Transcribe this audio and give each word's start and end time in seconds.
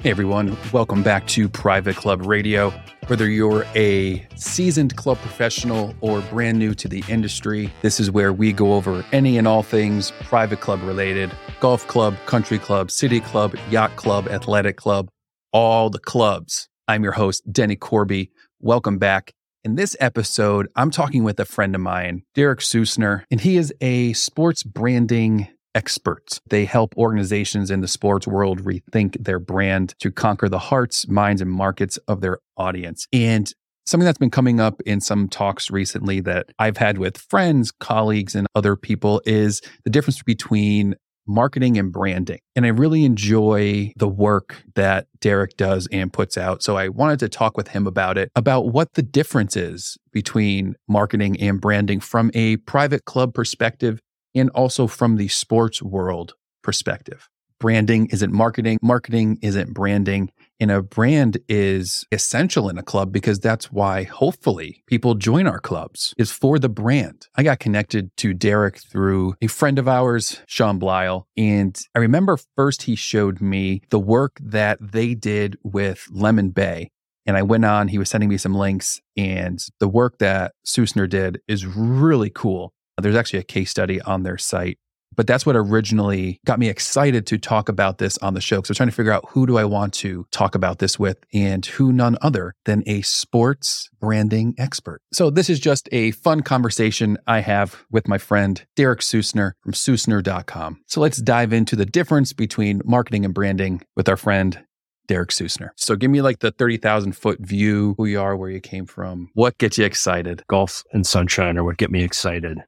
Hey 0.00 0.10
everyone, 0.10 0.56
welcome 0.72 1.02
back 1.02 1.26
to 1.26 1.48
Private 1.48 1.96
Club 1.96 2.24
Radio. 2.24 2.72
Whether 3.08 3.28
you're 3.28 3.64
a 3.74 4.24
seasoned 4.36 4.94
club 4.94 5.18
professional 5.18 5.92
or 6.00 6.20
brand 6.20 6.56
new 6.56 6.72
to 6.74 6.86
the 6.86 7.02
industry, 7.08 7.72
this 7.82 7.98
is 7.98 8.08
where 8.08 8.32
we 8.32 8.52
go 8.52 8.74
over 8.74 9.04
any 9.10 9.38
and 9.38 9.48
all 9.48 9.64
things 9.64 10.12
private 10.20 10.60
club 10.60 10.80
related 10.84 11.32
golf 11.58 11.84
club, 11.88 12.14
country 12.26 12.60
club, 12.60 12.92
city 12.92 13.18
club, 13.18 13.56
yacht 13.70 13.96
club, 13.96 14.28
athletic 14.28 14.76
club, 14.76 15.08
all 15.52 15.90
the 15.90 15.98
clubs. 15.98 16.68
I'm 16.86 17.02
your 17.02 17.14
host, 17.14 17.42
Denny 17.50 17.74
Corby. 17.74 18.30
Welcome 18.60 18.98
back. 18.98 19.32
In 19.64 19.74
this 19.74 19.96
episode, 19.98 20.68
I'm 20.76 20.92
talking 20.92 21.24
with 21.24 21.40
a 21.40 21.44
friend 21.44 21.74
of 21.74 21.80
mine, 21.80 22.22
Derek 22.36 22.60
Sussner, 22.60 23.24
and 23.32 23.40
he 23.40 23.56
is 23.56 23.74
a 23.80 24.12
sports 24.12 24.62
branding 24.62 25.48
experts. 25.78 26.40
They 26.50 26.64
help 26.64 26.92
organizations 26.96 27.70
in 27.70 27.82
the 27.82 27.86
sports 27.86 28.26
world 28.26 28.64
rethink 28.64 29.22
their 29.22 29.38
brand 29.38 29.94
to 30.00 30.10
conquer 30.10 30.48
the 30.48 30.58
hearts, 30.58 31.06
minds, 31.06 31.40
and 31.40 31.50
markets 31.50 31.98
of 32.08 32.20
their 32.20 32.40
audience. 32.56 33.06
And 33.12 33.52
something 33.86 34.04
that's 34.04 34.18
been 34.18 34.28
coming 34.28 34.58
up 34.58 34.80
in 34.84 35.00
some 35.00 35.28
talks 35.28 35.70
recently 35.70 36.18
that 36.22 36.46
I've 36.58 36.78
had 36.78 36.98
with 36.98 37.16
friends, 37.16 37.70
colleagues, 37.70 38.34
and 38.34 38.48
other 38.56 38.74
people 38.74 39.22
is 39.24 39.62
the 39.84 39.90
difference 39.90 40.20
between 40.20 40.96
marketing 41.28 41.78
and 41.78 41.92
branding. 41.92 42.40
And 42.56 42.66
I 42.66 42.70
really 42.70 43.04
enjoy 43.04 43.92
the 43.96 44.08
work 44.08 44.64
that 44.74 45.06
Derek 45.20 45.56
does 45.56 45.86
and 45.92 46.12
puts 46.12 46.36
out. 46.36 46.64
So 46.64 46.76
I 46.76 46.88
wanted 46.88 47.20
to 47.20 47.28
talk 47.28 47.56
with 47.56 47.68
him 47.68 47.86
about 47.86 48.18
it, 48.18 48.32
about 48.34 48.72
what 48.72 48.94
the 48.94 49.02
difference 49.02 49.56
is 49.56 49.96
between 50.10 50.74
marketing 50.88 51.40
and 51.40 51.60
branding 51.60 52.00
from 52.00 52.32
a 52.34 52.56
private 52.56 53.04
club 53.04 53.32
perspective 53.32 54.00
and 54.34 54.50
also 54.50 54.86
from 54.86 55.16
the 55.16 55.28
sports 55.28 55.82
world 55.82 56.34
perspective. 56.62 57.28
Branding 57.60 58.06
isn't 58.12 58.32
marketing, 58.32 58.78
marketing 58.82 59.38
isn't 59.42 59.74
branding. 59.74 60.30
And 60.60 60.70
a 60.72 60.82
brand 60.82 61.38
is 61.48 62.04
essential 62.10 62.68
in 62.68 62.78
a 62.78 62.82
club 62.82 63.12
because 63.12 63.38
that's 63.38 63.70
why 63.70 64.02
hopefully 64.04 64.82
people 64.86 65.14
join 65.14 65.46
our 65.46 65.60
clubs 65.60 66.14
is 66.18 66.32
for 66.32 66.58
the 66.58 66.68
brand. 66.68 67.28
I 67.36 67.44
got 67.44 67.60
connected 67.60 68.16
to 68.18 68.34
Derek 68.34 68.78
through 68.78 69.34
a 69.40 69.46
friend 69.46 69.78
of 69.78 69.86
ours, 69.86 70.40
Sean 70.46 70.78
Blyle. 70.78 71.28
And 71.36 71.78
I 71.94 72.00
remember 72.00 72.38
first 72.56 72.82
he 72.82 72.96
showed 72.96 73.40
me 73.40 73.82
the 73.90 74.00
work 74.00 74.38
that 74.42 74.78
they 74.80 75.14
did 75.14 75.56
with 75.62 76.06
Lemon 76.10 76.50
Bay. 76.50 76.90
And 77.24 77.36
I 77.36 77.42
went 77.42 77.64
on, 77.64 77.88
he 77.88 77.98
was 77.98 78.08
sending 78.08 78.30
me 78.30 78.38
some 78.38 78.54
links, 78.54 79.02
and 79.14 79.60
the 79.80 79.88
work 79.88 80.16
that 80.18 80.52
Sussner 80.66 81.06
did 81.06 81.40
is 81.46 81.66
really 81.66 82.30
cool. 82.30 82.72
There's 83.00 83.16
actually 83.16 83.40
a 83.40 83.44
case 83.44 83.70
study 83.70 84.00
on 84.02 84.22
their 84.22 84.38
site. 84.38 84.78
But 85.16 85.26
that's 85.26 85.44
what 85.44 85.56
originally 85.56 86.38
got 86.46 86.60
me 86.60 86.68
excited 86.68 87.26
to 87.26 87.38
talk 87.38 87.68
about 87.68 87.98
this 87.98 88.18
on 88.18 88.34
the 88.34 88.40
show. 88.40 88.58
Because 88.58 88.70
I 88.70 88.72
was 88.72 88.76
trying 88.76 88.90
to 88.90 88.94
figure 88.94 89.10
out 89.10 89.24
who 89.30 89.46
do 89.46 89.58
I 89.58 89.64
want 89.64 89.92
to 89.94 90.26
talk 90.30 90.54
about 90.54 90.78
this 90.78 90.96
with 90.96 91.18
and 91.34 91.66
who 91.66 91.92
none 91.92 92.16
other 92.22 92.54
than 92.66 92.84
a 92.86 93.02
sports 93.02 93.90
branding 93.98 94.54
expert. 94.58 95.02
So 95.12 95.28
this 95.30 95.50
is 95.50 95.58
just 95.58 95.88
a 95.90 96.12
fun 96.12 96.42
conversation 96.42 97.18
I 97.26 97.40
have 97.40 97.84
with 97.90 98.06
my 98.06 98.18
friend 98.18 98.64
Derek 98.76 99.00
Sussner 99.00 99.52
from 99.60 99.72
Sussner.com. 99.72 100.82
So 100.86 101.00
let's 101.00 101.18
dive 101.20 101.52
into 101.52 101.74
the 101.74 101.86
difference 101.86 102.32
between 102.32 102.80
marketing 102.84 103.24
and 103.24 103.34
branding 103.34 103.82
with 103.96 104.08
our 104.08 104.16
friend 104.16 104.64
Derek 105.08 105.30
Sussner. 105.30 105.70
So 105.74 105.96
give 105.96 106.12
me 106.12 106.22
like 106.22 106.38
the 106.40 106.52
30,000 106.52 107.12
foot 107.16 107.40
view, 107.40 107.94
who 107.96 108.04
you 108.04 108.20
are, 108.20 108.36
where 108.36 108.50
you 108.50 108.60
came 108.60 108.86
from. 108.86 109.30
What 109.34 109.58
gets 109.58 109.78
you 109.78 109.84
excited? 109.84 110.44
Golf 110.48 110.84
and 110.92 111.04
sunshine 111.04 111.58
are 111.58 111.64
what 111.64 111.78
get 111.78 111.90
me 111.90 112.04
excited. 112.04 112.58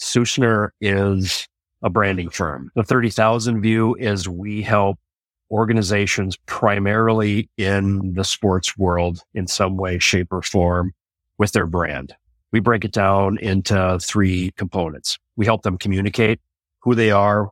Sussner 0.00 0.70
is 0.80 1.46
a 1.82 1.90
branding 1.90 2.30
firm. 2.30 2.70
The 2.74 2.82
30,000 2.82 3.60
view 3.60 3.94
is 3.96 4.28
we 4.28 4.62
help 4.62 4.98
organizations 5.50 6.36
primarily 6.46 7.48
in 7.56 8.14
the 8.14 8.24
sports 8.24 8.76
world 8.76 9.22
in 9.34 9.46
some 9.46 9.76
way, 9.76 9.98
shape, 9.98 10.32
or 10.32 10.42
form 10.42 10.92
with 11.38 11.52
their 11.52 11.66
brand. 11.66 12.14
We 12.52 12.60
break 12.60 12.84
it 12.84 12.92
down 12.92 13.38
into 13.38 13.98
three 14.00 14.52
components. 14.56 15.18
We 15.36 15.44
help 15.44 15.62
them 15.62 15.76
communicate 15.76 16.40
who 16.80 16.94
they 16.94 17.10
are, 17.10 17.50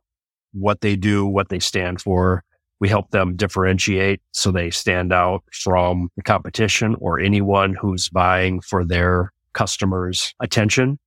what 0.53 0.81
they 0.81 0.95
do, 0.95 1.25
what 1.25 1.49
they 1.49 1.59
stand 1.59 2.01
for. 2.01 2.43
We 2.79 2.89
help 2.89 3.11
them 3.11 3.35
differentiate 3.35 4.21
so 4.31 4.51
they 4.51 4.69
stand 4.69 5.13
out 5.13 5.43
from 5.51 6.09
the 6.15 6.23
competition 6.23 6.95
or 6.99 7.19
anyone 7.19 7.75
who's 7.75 8.09
vying 8.09 8.61
for 8.61 8.83
their 8.83 9.31
customers' 9.53 10.33
attention. 10.39 10.99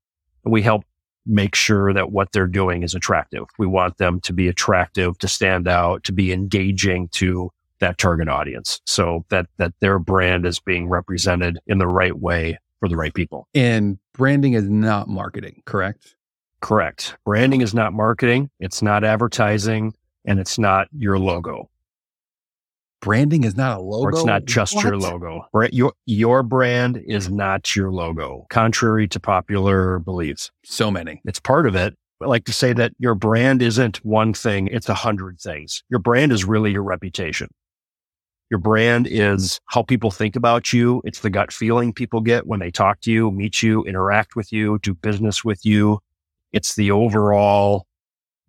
We 0.44 0.62
help 0.62 0.84
make 1.26 1.54
sure 1.54 1.92
that 1.92 2.12
what 2.12 2.32
they're 2.32 2.46
doing 2.46 2.82
is 2.82 2.94
attractive. 2.94 3.44
We 3.58 3.66
want 3.66 3.98
them 3.98 4.20
to 4.20 4.32
be 4.32 4.48
attractive, 4.48 5.18
to 5.18 5.28
stand 5.28 5.68
out, 5.68 6.04
to 6.04 6.12
be 6.12 6.32
engaging 6.32 7.08
to 7.08 7.50
that 7.80 7.98
target 7.98 8.28
audience 8.28 8.80
so 8.86 9.24
that, 9.28 9.46
that 9.58 9.72
their 9.80 9.98
brand 9.98 10.46
is 10.46 10.60
being 10.60 10.88
represented 10.88 11.58
in 11.66 11.78
the 11.78 11.86
right 11.86 12.18
way 12.18 12.58
for 12.80 12.88
the 12.88 12.96
right 12.96 13.12
people. 13.12 13.48
And 13.54 13.98
branding 14.14 14.54
is 14.54 14.68
not 14.68 15.08
marketing, 15.08 15.62
correct? 15.66 16.14
Correct. 16.60 17.16
Branding 17.24 17.60
is 17.60 17.74
not 17.74 17.92
marketing. 17.92 18.50
It's 18.60 18.82
not 18.82 19.04
advertising 19.04 19.94
and 20.24 20.40
it's 20.40 20.58
not 20.58 20.88
your 20.96 21.18
logo. 21.18 21.68
Branding 23.06 23.44
is 23.44 23.56
not 23.56 23.78
a 23.78 23.80
logo. 23.80 24.02
Or 24.02 24.10
it's 24.10 24.24
not 24.24 24.46
just 24.46 24.74
what? 24.74 24.84
your 24.84 24.98
logo. 24.98 25.46
Your, 25.70 25.92
your 26.06 26.42
brand 26.42 27.00
is 27.06 27.30
not 27.30 27.76
your 27.76 27.92
logo, 27.92 28.46
contrary 28.50 29.06
to 29.06 29.20
popular 29.20 30.00
beliefs. 30.00 30.50
So 30.64 30.90
many. 30.90 31.22
It's 31.24 31.38
part 31.38 31.68
of 31.68 31.76
it. 31.76 31.94
I 32.20 32.26
like 32.26 32.46
to 32.46 32.52
say 32.52 32.72
that 32.72 32.94
your 32.98 33.14
brand 33.14 33.62
isn't 33.62 34.04
one 34.04 34.34
thing, 34.34 34.66
it's 34.66 34.88
a 34.88 34.94
hundred 34.94 35.38
things. 35.38 35.84
Your 35.88 36.00
brand 36.00 36.32
is 36.32 36.44
really 36.44 36.72
your 36.72 36.82
reputation. 36.82 37.46
Your 38.50 38.58
brand 38.58 39.06
is 39.06 39.60
how 39.66 39.84
people 39.84 40.10
think 40.10 40.34
about 40.34 40.72
you. 40.72 41.00
It's 41.04 41.20
the 41.20 41.30
gut 41.30 41.52
feeling 41.52 41.92
people 41.92 42.20
get 42.20 42.48
when 42.48 42.58
they 42.58 42.72
talk 42.72 43.02
to 43.02 43.12
you, 43.12 43.30
meet 43.30 43.62
you, 43.62 43.84
interact 43.84 44.34
with 44.34 44.52
you, 44.52 44.80
do 44.82 44.94
business 44.94 45.44
with 45.44 45.64
you. 45.64 46.00
It's 46.52 46.74
the 46.74 46.90
overall 46.90 47.86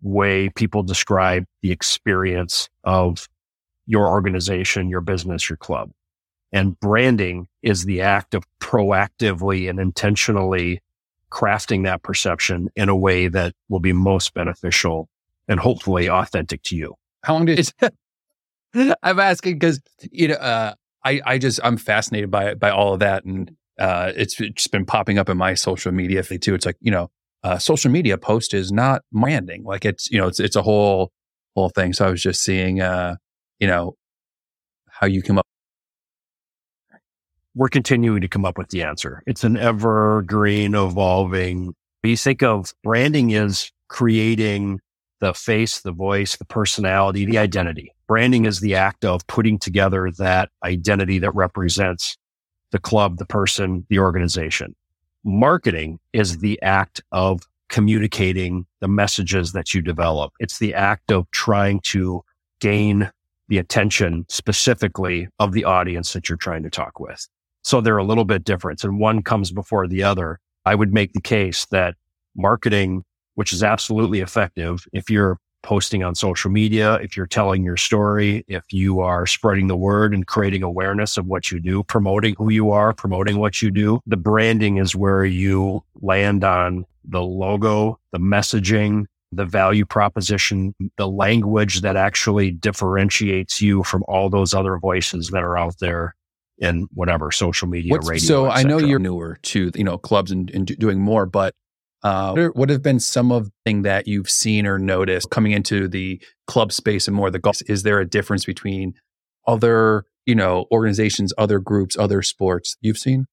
way 0.02 0.48
people 0.48 0.82
describe 0.82 1.44
the 1.62 1.70
experience 1.70 2.68
of 2.82 3.28
your 3.88 4.06
organization, 4.06 4.90
your 4.90 5.00
business, 5.00 5.48
your 5.48 5.56
club. 5.56 5.90
And 6.52 6.78
branding 6.78 7.48
is 7.62 7.84
the 7.84 8.02
act 8.02 8.34
of 8.34 8.44
proactively 8.60 9.68
and 9.68 9.80
intentionally 9.80 10.82
crafting 11.32 11.84
that 11.84 12.02
perception 12.02 12.68
in 12.76 12.88
a 12.88 12.96
way 12.96 13.28
that 13.28 13.54
will 13.68 13.80
be 13.80 13.92
most 13.92 14.34
beneficial 14.34 15.08
and 15.48 15.58
hopefully 15.58 16.08
authentic 16.08 16.62
to 16.64 16.76
you. 16.76 16.94
How 17.24 17.34
long 17.34 17.46
did 17.46 17.58
it? 17.80 17.94
I'm 19.02 19.18
asking 19.18 19.58
because 19.58 19.80
you 20.12 20.28
know 20.28 20.34
uh, 20.34 20.74
I 21.04 21.20
I 21.24 21.38
just 21.38 21.58
I'm 21.64 21.78
fascinated 21.78 22.30
by 22.30 22.54
by 22.54 22.70
all 22.70 22.92
of 22.92 23.00
that 23.00 23.24
and 23.24 23.50
uh, 23.78 24.12
it's 24.14 24.34
just 24.34 24.70
been 24.70 24.84
popping 24.84 25.18
up 25.18 25.28
in 25.28 25.38
my 25.38 25.54
social 25.54 25.92
media 25.92 26.22
feed 26.22 26.42
too. 26.42 26.54
It's 26.54 26.66
like 26.66 26.76
you 26.80 26.90
know 26.90 27.10
uh, 27.42 27.58
social 27.58 27.90
media 27.90 28.18
post 28.18 28.52
is 28.52 28.70
not 28.70 29.02
branding 29.12 29.64
like 29.64 29.84
it's 29.84 30.10
you 30.10 30.18
know 30.18 30.28
it's 30.28 30.40
it's 30.40 30.56
a 30.56 30.62
whole 30.62 31.10
whole 31.54 31.70
thing. 31.70 31.94
So 31.94 32.06
I 32.06 32.10
was 32.10 32.22
just 32.22 32.42
seeing 32.42 32.80
uh, 32.80 33.16
you 33.58 33.66
know, 33.66 33.94
how 34.88 35.06
you 35.06 35.22
come 35.22 35.38
up? 35.38 35.46
We're 37.54 37.68
continuing 37.68 38.20
to 38.20 38.28
come 38.28 38.44
up 38.44 38.56
with 38.56 38.68
the 38.68 38.82
answer. 38.82 39.22
It's 39.26 39.44
an 39.44 39.56
evergreen, 39.56 40.74
evolving. 40.74 41.74
You 42.02 42.16
think 42.16 42.42
of 42.42 42.72
branding 42.82 43.30
is 43.30 43.72
creating 43.88 44.80
the 45.20 45.34
face, 45.34 45.80
the 45.80 45.92
voice, 45.92 46.36
the 46.36 46.44
personality, 46.44 47.24
the 47.24 47.38
identity. 47.38 47.92
Branding 48.06 48.44
is 48.44 48.60
the 48.60 48.76
act 48.76 49.04
of 49.04 49.26
putting 49.26 49.58
together 49.58 50.10
that 50.18 50.50
identity 50.64 51.18
that 51.18 51.34
represents 51.34 52.16
the 52.70 52.78
club, 52.78 53.18
the 53.18 53.26
person, 53.26 53.84
the 53.88 53.98
organization. 53.98 54.76
Marketing 55.24 55.98
is 56.12 56.38
the 56.38 56.60
act 56.62 57.02
of 57.10 57.42
communicating 57.68 58.66
the 58.80 58.88
messages 58.88 59.52
that 59.52 59.74
you 59.74 59.82
develop. 59.82 60.32
It's 60.38 60.58
the 60.58 60.74
act 60.74 61.10
of 61.10 61.30
trying 61.32 61.80
to 61.86 62.22
gain 62.60 63.10
the 63.48 63.58
attention 63.58 64.24
specifically 64.28 65.28
of 65.38 65.52
the 65.52 65.64
audience 65.64 66.12
that 66.12 66.28
you're 66.28 66.38
trying 66.38 66.62
to 66.62 66.70
talk 66.70 67.00
with. 67.00 67.26
So 67.62 67.80
they're 67.80 67.98
a 67.98 68.04
little 68.04 68.24
bit 68.24 68.44
different 68.44 68.84
and 68.84 68.98
one 68.98 69.22
comes 69.22 69.50
before 69.50 69.86
the 69.88 70.02
other. 70.02 70.38
I 70.64 70.74
would 70.74 70.92
make 70.92 71.12
the 71.12 71.20
case 71.20 71.66
that 71.66 71.94
marketing, 72.36 73.04
which 73.34 73.52
is 73.52 73.62
absolutely 73.62 74.20
effective 74.20 74.86
if 74.92 75.10
you're 75.10 75.38
posting 75.62 76.02
on 76.02 76.14
social 76.14 76.50
media, 76.50 76.94
if 76.96 77.16
you're 77.16 77.26
telling 77.26 77.64
your 77.64 77.76
story, 77.76 78.44
if 78.48 78.64
you 78.72 79.00
are 79.00 79.26
spreading 79.26 79.66
the 79.66 79.76
word 79.76 80.14
and 80.14 80.26
creating 80.26 80.62
awareness 80.62 81.16
of 81.16 81.26
what 81.26 81.50
you 81.50 81.60
do, 81.60 81.82
promoting 81.84 82.34
who 82.38 82.50
you 82.50 82.70
are, 82.70 82.92
promoting 82.92 83.38
what 83.38 83.60
you 83.60 83.70
do. 83.70 84.00
The 84.06 84.16
branding 84.16 84.76
is 84.76 84.94
where 84.94 85.24
you 85.24 85.82
land 86.00 86.44
on 86.44 86.84
the 87.04 87.22
logo, 87.22 87.98
the 88.12 88.18
messaging, 88.18 89.06
the 89.32 89.44
value 89.44 89.84
proposition, 89.84 90.74
the 90.96 91.08
language 91.08 91.82
that 91.82 91.96
actually 91.96 92.50
differentiates 92.50 93.60
you 93.60 93.82
from 93.84 94.04
all 94.08 94.30
those 94.30 94.54
other 94.54 94.78
voices 94.78 95.28
that 95.32 95.42
are 95.42 95.56
out 95.58 95.74
there 95.80 96.14
in 96.58 96.88
whatever 96.94 97.30
social 97.30 97.68
media, 97.68 97.92
What's, 97.92 98.08
radio. 98.08 98.26
So 98.26 98.50
I 98.50 98.62
know 98.62 98.78
you're 98.78 98.98
newer 98.98 99.38
to 99.42 99.70
you 99.74 99.84
know 99.84 99.98
clubs 99.98 100.30
and, 100.30 100.50
and 100.50 100.66
doing 100.66 101.00
more, 101.00 101.26
but 101.26 101.54
uh, 102.02 102.30
what, 102.30 102.40
are, 102.40 102.50
what 102.52 102.70
have 102.70 102.82
been 102.82 103.00
some 103.00 103.32
of 103.32 103.46
the 103.46 103.52
thing 103.64 103.82
that 103.82 104.06
you've 104.06 104.30
seen 104.30 104.66
or 104.66 104.78
noticed 104.78 105.30
coming 105.30 105.52
into 105.52 105.88
the 105.88 106.20
club 106.46 106.72
space 106.72 107.08
and 107.08 107.16
more 107.16 107.30
the 107.30 107.38
golf? 107.38 107.60
Is 107.66 107.82
there 107.82 108.00
a 108.00 108.08
difference 108.08 108.44
between 108.44 108.94
other, 109.46 110.04
you 110.26 110.34
know, 110.34 110.66
organizations, 110.70 111.32
other 111.38 111.58
groups, 111.58 111.96
other 111.98 112.22
sports 112.22 112.76
you've 112.80 112.98
seen? 112.98 113.26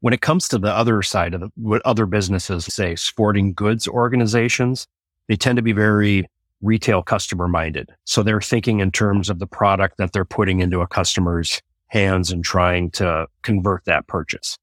When 0.00 0.14
it 0.14 0.20
comes 0.20 0.48
to 0.48 0.58
the 0.58 0.72
other 0.72 1.02
side 1.02 1.34
of 1.34 1.40
the, 1.40 1.50
what 1.56 1.82
other 1.84 2.06
businesses 2.06 2.64
say, 2.66 2.94
sporting 2.94 3.52
goods 3.52 3.88
organizations, 3.88 4.86
they 5.28 5.36
tend 5.36 5.56
to 5.56 5.62
be 5.62 5.72
very 5.72 6.28
retail 6.60 7.02
customer 7.02 7.48
minded. 7.48 7.90
So 8.04 8.22
they're 8.22 8.40
thinking 8.40 8.80
in 8.80 8.90
terms 8.90 9.30
of 9.30 9.38
the 9.38 9.46
product 9.46 9.98
that 9.98 10.12
they're 10.12 10.24
putting 10.24 10.60
into 10.60 10.80
a 10.80 10.86
customer's 10.86 11.60
hands 11.88 12.30
and 12.30 12.44
trying 12.44 12.90
to 12.92 13.26
convert 13.42 13.84
that 13.84 14.06
purchase. 14.06 14.58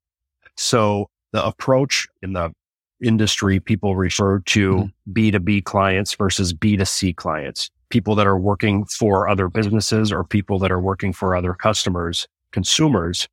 So 0.55 1.09
the 1.31 1.45
approach 1.45 2.07
in 2.21 2.33
the 2.33 2.51
industry, 3.01 3.59
people 3.59 3.95
refer 3.95 4.39
to 4.39 4.73
mm-hmm. 4.73 5.13
B2B 5.13 5.63
clients 5.65 6.15
versus 6.15 6.53
B2C 6.53 7.15
clients, 7.15 7.69
people 7.89 8.15
that 8.15 8.27
are 8.27 8.37
working 8.37 8.85
for 8.85 9.27
other 9.27 9.49
businesses 9.49 10.11
or 10.11 10.23
people 10.23 10.59
that 10.59 10.71
are 10.71 10.79
working 10.79 11.13
for 11.13 11.35
other 11.35 11.53
customers, 11.53 12.27
consumers. 12.51 13.27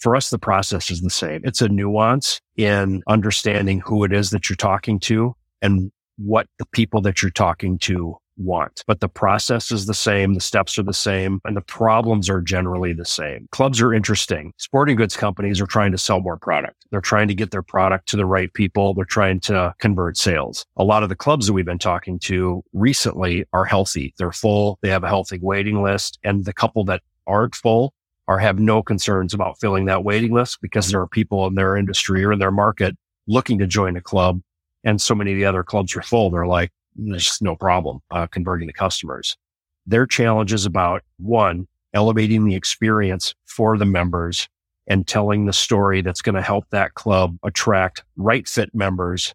For 0.00 0.16
us, 0.16 0.30
the 0.30 0.38
process 0.38 0.90
is 0.90 1.02
the 1.02 1.10
same. 1.10 1.42
It's 1.44 1.60
a 1.60 1.68
nuance 1.68 2.40
in 2.56 3.02
understanding 3.06 3.80
who 3.80 4.02
it 4.04 4.12
is 4.12 4.30
that 4.30 4.48
you're 4.48 4.56
talking 4.56 4.98
to 5.00 5.36
and 5.60 5.92
what 6.16 6.46
the 6.58 6.66
people 6.66 7.02
that 7.02 7.22
you're 7.22 7.30
talking 7.30 7.78
to 7.80 8.16
want. 8.38 8.82
But 8.86 9.00
the 9.00 9.08
process 9.08 9.70
is 9.70 9.84
the 9.84 9.94
same, 9.94 10.32
the 10.32 10.40
steps 10.40 10.78
are 10.78 10.82
the 10.82 10.94
same, 10.94 11.40
and 11.44 11.54
the 11.54 11.60
problems 11.60 12.30
are 12.30 12.40
generally 12.40 12.94
the 12.94 13.04
same. 13.04 13.46
Clubs 13.52 13.80
are 13.82 13.92
interesting. 13.92 14.52
Sporting 14.56 14.96
goods 14.96 15.16
companies 15.16 15.60
are 15.60 15.66
trying 15.66 15.92
to 15.92 15.98
sell 15.98 16.20
more 16.20 16.38
product. 16.38 16.86
They're 16.90 17.02
trying 17.02 17.28
to 17.28 17.34
get 17.34 17.50
their 17.50 17.62
product 17.62 18.08
to 18.08 18.16
the 18.16 18.26
right 18.26 18.52
people. 18.54 18.94
They're 18.94 19.04
trying 19.04 19.40
to 19.40 19.74
convert 19.78 20.16
sales. 20.16 20.64
A 20.76 20.84
lot 20.84 21.02
of 21.02 21.10
the 21.10 21.16
clubs 21.16 21.46
that 21.46 21.52
we've 21.52 21.64
been 21.64 21.78
talking 21.78 22.18
to 22.20 22.64
recently 22.72 23.44
are 23.52 23.66
healthy. 23.66 24.14
They're 24.18 24.32
full. 24.32 24.78
They 24.80 24.88
have 24.88 25.04
a 25.04 25.08
healthy 25.08 25.38
waiting 25.40 25.82
list. 25.82 26.18
And 26.24 26.44
the 26.44 26.54
couple 26.54 26.84
that 26.84 27.02
aren't 27.26 27.54
full 27.54 27.92
are 28.30 28.38
have 28.38 28.60
no 28.60 28.80
concerns 28.80 29.34
about 29.34 29.58
filling 29.58 29.86
that 29.86 30.04
waiting 30.04 30.32
list 30.32 30.60
because 30.62 30.88
there 30.88 31.00
are 31.00 31.08
people 31.08 31.48
in 31.48 31.56
their 31.56 31.76
industry 31.76 32.24
or 32.24 32.32
in 32.32 32.38
their 32.38 32.52
market 32.52 32.96
looking 33.26 33.58
to 33.58 33.66
join 33.66 33.96
a 33.96 34.00
club. 34.00 34.40
And 34.84 35.02
so 35.02 35.16
many 35.16 35.32
of 35.32 35.38
the 35.38 35.44
other 35.44 35.64
clubs 35.64 35.96
are 35.96 36.02
full. 36.02 36.30
They're 36.30 36.46
like, 36.46 36.70
there's 36.94 37.24
just 37.24 37.42
no 37.42 37.56
problem 37.56 37.98
uh, 38.12 38.28
converting 38.28 38.68
the 38.68 38.72
customers. 38.72 39.36
Their 39.84 40.06
challenge 40.06 40.52
is 40.52 40.64
about 40.64 41.02
one, 41.18 41.66
elevating 41.92 42.44
the 42.44 42.54
experience 42.54 43.34
for 43.46 43.76
the 43.76 43.84
members 43.84 44.48
and 44.86 45.08
telling 45.08 45.46
the 45.46 45.52
story 45.52 46.00
that's 46.00 46.22
going 46.22 46.36
to 46.36 46.40
help 46.40 46.66
that 46.70 46.94
club 46.94 47.36
attract 47.42 48.04
right 48.14 48.46
fit 48.46 48.72
members, 48.72 49.34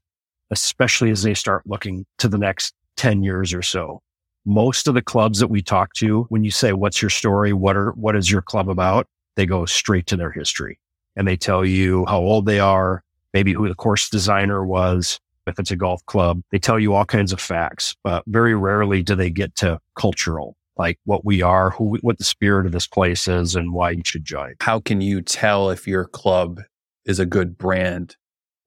especially 0.52 1.12
as 1.12 1.22
they 1.22 1.34
start 1.34 1.64
looking 1.66 2.06
to 2.20 2.30
the 2.30 2.38
next 2.38 2.74
10 2.96 3.24
years 3.24 3.54
or 3.54 3.62
so. 3.62 4.02
Most 4.46 4.88
of 4.88 4.94
the 4.94 5.02
clubs 5.02 5.40
that 5.40 5.48
we 5.48 5.62
talk 5.62 5.94
to, 5.96 6.24
when 6.30 6.44
you 6.44 6.52
say, 6.52 6.72
what's 6.74 7.02
your 7.02 7.10
story? 7.10 7.52
What 7.52 7.76
are, 7.76 7.92
what 7.92 8.16
is 8.16 8.32
your 8.32 8.42
club 8.42 8.70
about? 8.70 9.08
They 9.36 9.46
go 9.46 9.66
straight 9.66 10.06
to 10.08 10.16
their 10.16 10.32
history 10.32 10.80
and 11.16 11.28
they 11.28 11.36
tell 11.36 11.66
you 11.66 12.06
how 12.06 12.20
old 12.20 12.46
they 12.46 12.60
are, 12.60 13.04
maybe 13.34 13.54
who 13.54 13.68
the 13.68 13.76
course 13.76 14.10
designer 14.10 14.66
was, 14.66 15.20
if 15.48 15.60
it's 15.60 15.72
a 15.72 15.76
golf 15.76 16.06
club, 16.06 16.42
they 16.52 16.60
tell 16.60 16.80
you 16.80 16.94
all 16.94 17.06
kinds 17.06 17.32
of 17.32 17.40
facts, 17.40 17.96
but 18.04 18.24
very 18.28 18.56
rarely 18.56 19.04
do 19.04 19.16
they 19.16 19.30
get 19.30 19.56
to 19.56 19.80
cultural, 19.96 20.56
like 20.78 21.00
what 21.06 21.26
we 21.26 21.42
are, 21.42 21.72
who, 21.72 21.98
what 22.02 22.18
the 22.18 22.24
spirit 22.24 22.66
of 22.66 22.72
this 22.72 22.88
place 22.88 23.28
is 23.28 23.56
and 23.56 23.74
why 23.74 23.92
you 23.92 24.02
should 24.06 24.26
join. 24.26 24.56
How 24.62 24.80
can 24.80 25.02
you 25.02 25.22
tell 25.22 25.70
if 25.70 25.88
your 25.88 26.06
club 26.06 26.62
is 27.06 27.20
a 27.20 27.26
good 27.26 27.58
brand 27.58 28.16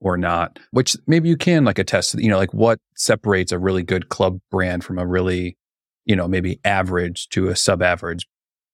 or 0.00 0.16
not? 0.16 0.58
Which 0.70 0.96
maybe 1.06 1.28
you 1.28 1.36
can 1.36 1.64
like 1.64 1.78
attest 1.78 2.12
to, 2.12 2.22
you 2.22 2.28
know, 2.28 2.38
like 2.38 2.54
what 2.54 2.78
separates 2.94 3.52
a 3.52 3.58
really 3.58 3.82
good 3.82 4.08
club 4.08 4.40
brand 4.50 4.84
from 4.84 4.98
a 4.98 5.06
really, 5.06 5.56
you 6.08 6.16
know, 6.16 6.26
maybe 6.26 6.58
average 6.64 7.28
to 7.28 7.48
a 7.48 7.54
sub 7.54 7.82
average 7.82 8.26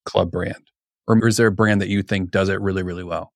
club 0.07 0.31
brand? 0.31 0.71
Or 1.07 1.27
is 1.29 1.37
there 1.37 1.49
a 1.49 1.53
brand 1.53 1.83
that 1.83 1.89
you 1.89 2.03
think 2.03 2.31
does 2.31 2.49
it 2.49 2.61
really, 2.61 2.83
really 2.83 3.05
well? 3.05 3.33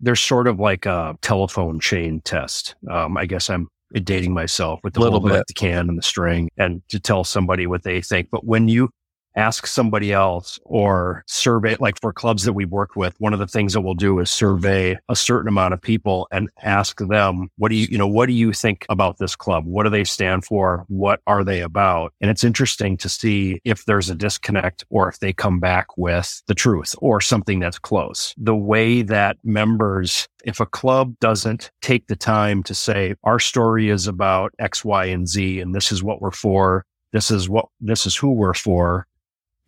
There's 0.00 0.20
sort 0.20 0.46
of 0.46 0.58
like 0.58 0.86
a 0.86 1.16
telephone 1.20 1.80
chain 1.80 2.22
test. 2.24 2.76
Um, 2.90 3.18
I 3.18 3.26
guess 3.26 3.50
I'm 3.50 3.68
dating 3.92 4.32
myself 4.32 4.80
with 4.84 4.94
the 4.94 5.00
little 5.00 5.20
bit 5.20 5.44
the 5.48 5.54
can 5.54 5.88
and 5.88 5.98
the 5.98 6.02
string 6.02 6.48
and 6.56 6.82
to 6.88 7.00
tell 7.00 7.24
somebody 7.24 7.66
what 7.66 7.82
they 7.82 8.00
think. 8.00 8.28
But 8.30 8.46
when 8.46 8.68
you 8.68 8.90
ask 9.36 9.66
somebody 9.66 10.12
else 10.12 10.58
or 10.64 11.22
survey, 11.26 11.76
like 11.80 12.00
for 12.00 12.12
clubs 12.12 12.44
that 12.44 12.52
we've 12.52 12.70
worked 12.70 12.96
with, 12.96 13.14
one 13.20 13.32
of 13.32 13.38
the 13.38 13.46
things 13.46 13.72
that 13.72 13.80
we'll 13.80 13.94
do 13.94 14.18
is 14.18 14.30
survey 14.30 14.96
a 15.08 15.16
certain 15.16 15.48
amount 15.48 15.74
of 15.74 15.80
people 15.80 16.28
and 16.32 16.50
ask 16.62 16.98
them, 16.98 17.48
what 17.56 17.68
do 17.70 17.76
you, 17.76 17.86
you 17.90 17.98
know, 17.98 18.08
what 18.08 18.26
do 18.26 18.32
you 18.32 18.52
think 18.52 18.84
about 18.88 19.18
this 19.18 19.36
club? 19.36 19.64
What 19.64 19.84
do 19.84 19.90
they 19.90 20.04
stand 20.04 20.44
for? 20.44 20.84
What 20.88 21.20
are 21.26 21.44
they 21.44 21.60
about? 21.60 22.12
And 22.20 22.30
it's 22.30 22.44
interesting 22.44 22.96
to 22.98 23.08
see 23.08 23.60
if 23.64 23.84
there's 23.84 24.10
a 24.10 24.14
disconnect 24.14 24.84
or 24.90 25.08
if 25.08 25.20
they 25.20 25.32
come 25.32 25.60
back 25.60 25.86
with 25.96 26.42
the 26.46 26.54
truth 26.54 26.94
or 26.98 27.20
something 27.20 27.60
that's 27.60 27.78
close. 27.78 28.34
The 28.36 28.56
way 28.56 29.02
that 29.02 29.36
members 29.44 30.28
if 30.44 30.60
a 30.60 30.66
club 30.66 31.18
doesn't 31.20 31.70
take 31.82 32.06
the 32.06 32.16
time 32.16 32.62
to 32.62 32.74
say, 32.74 33.14
our 33.24 33.38
story 33.38 33.90
is 33.90 34.06
about 34.06 34.54
X, 34.58 34.84
Y, 34.84 35.06
and 35.06 35.28
Z, 35.28 35.60
and 35.60 35.74
this 35.74 35.92
is 35.92 36.02
what 36.02 36.22
we're 36.22 36.30
for, 36.30 36.84
this 37.12 37.30
is 37.30 37.48
what, 37.48 37.66
this 37.80 38.06
is 38.06 38.16
who 38.16 38.30
we're 38.30 38.54
for, 38.54 39.06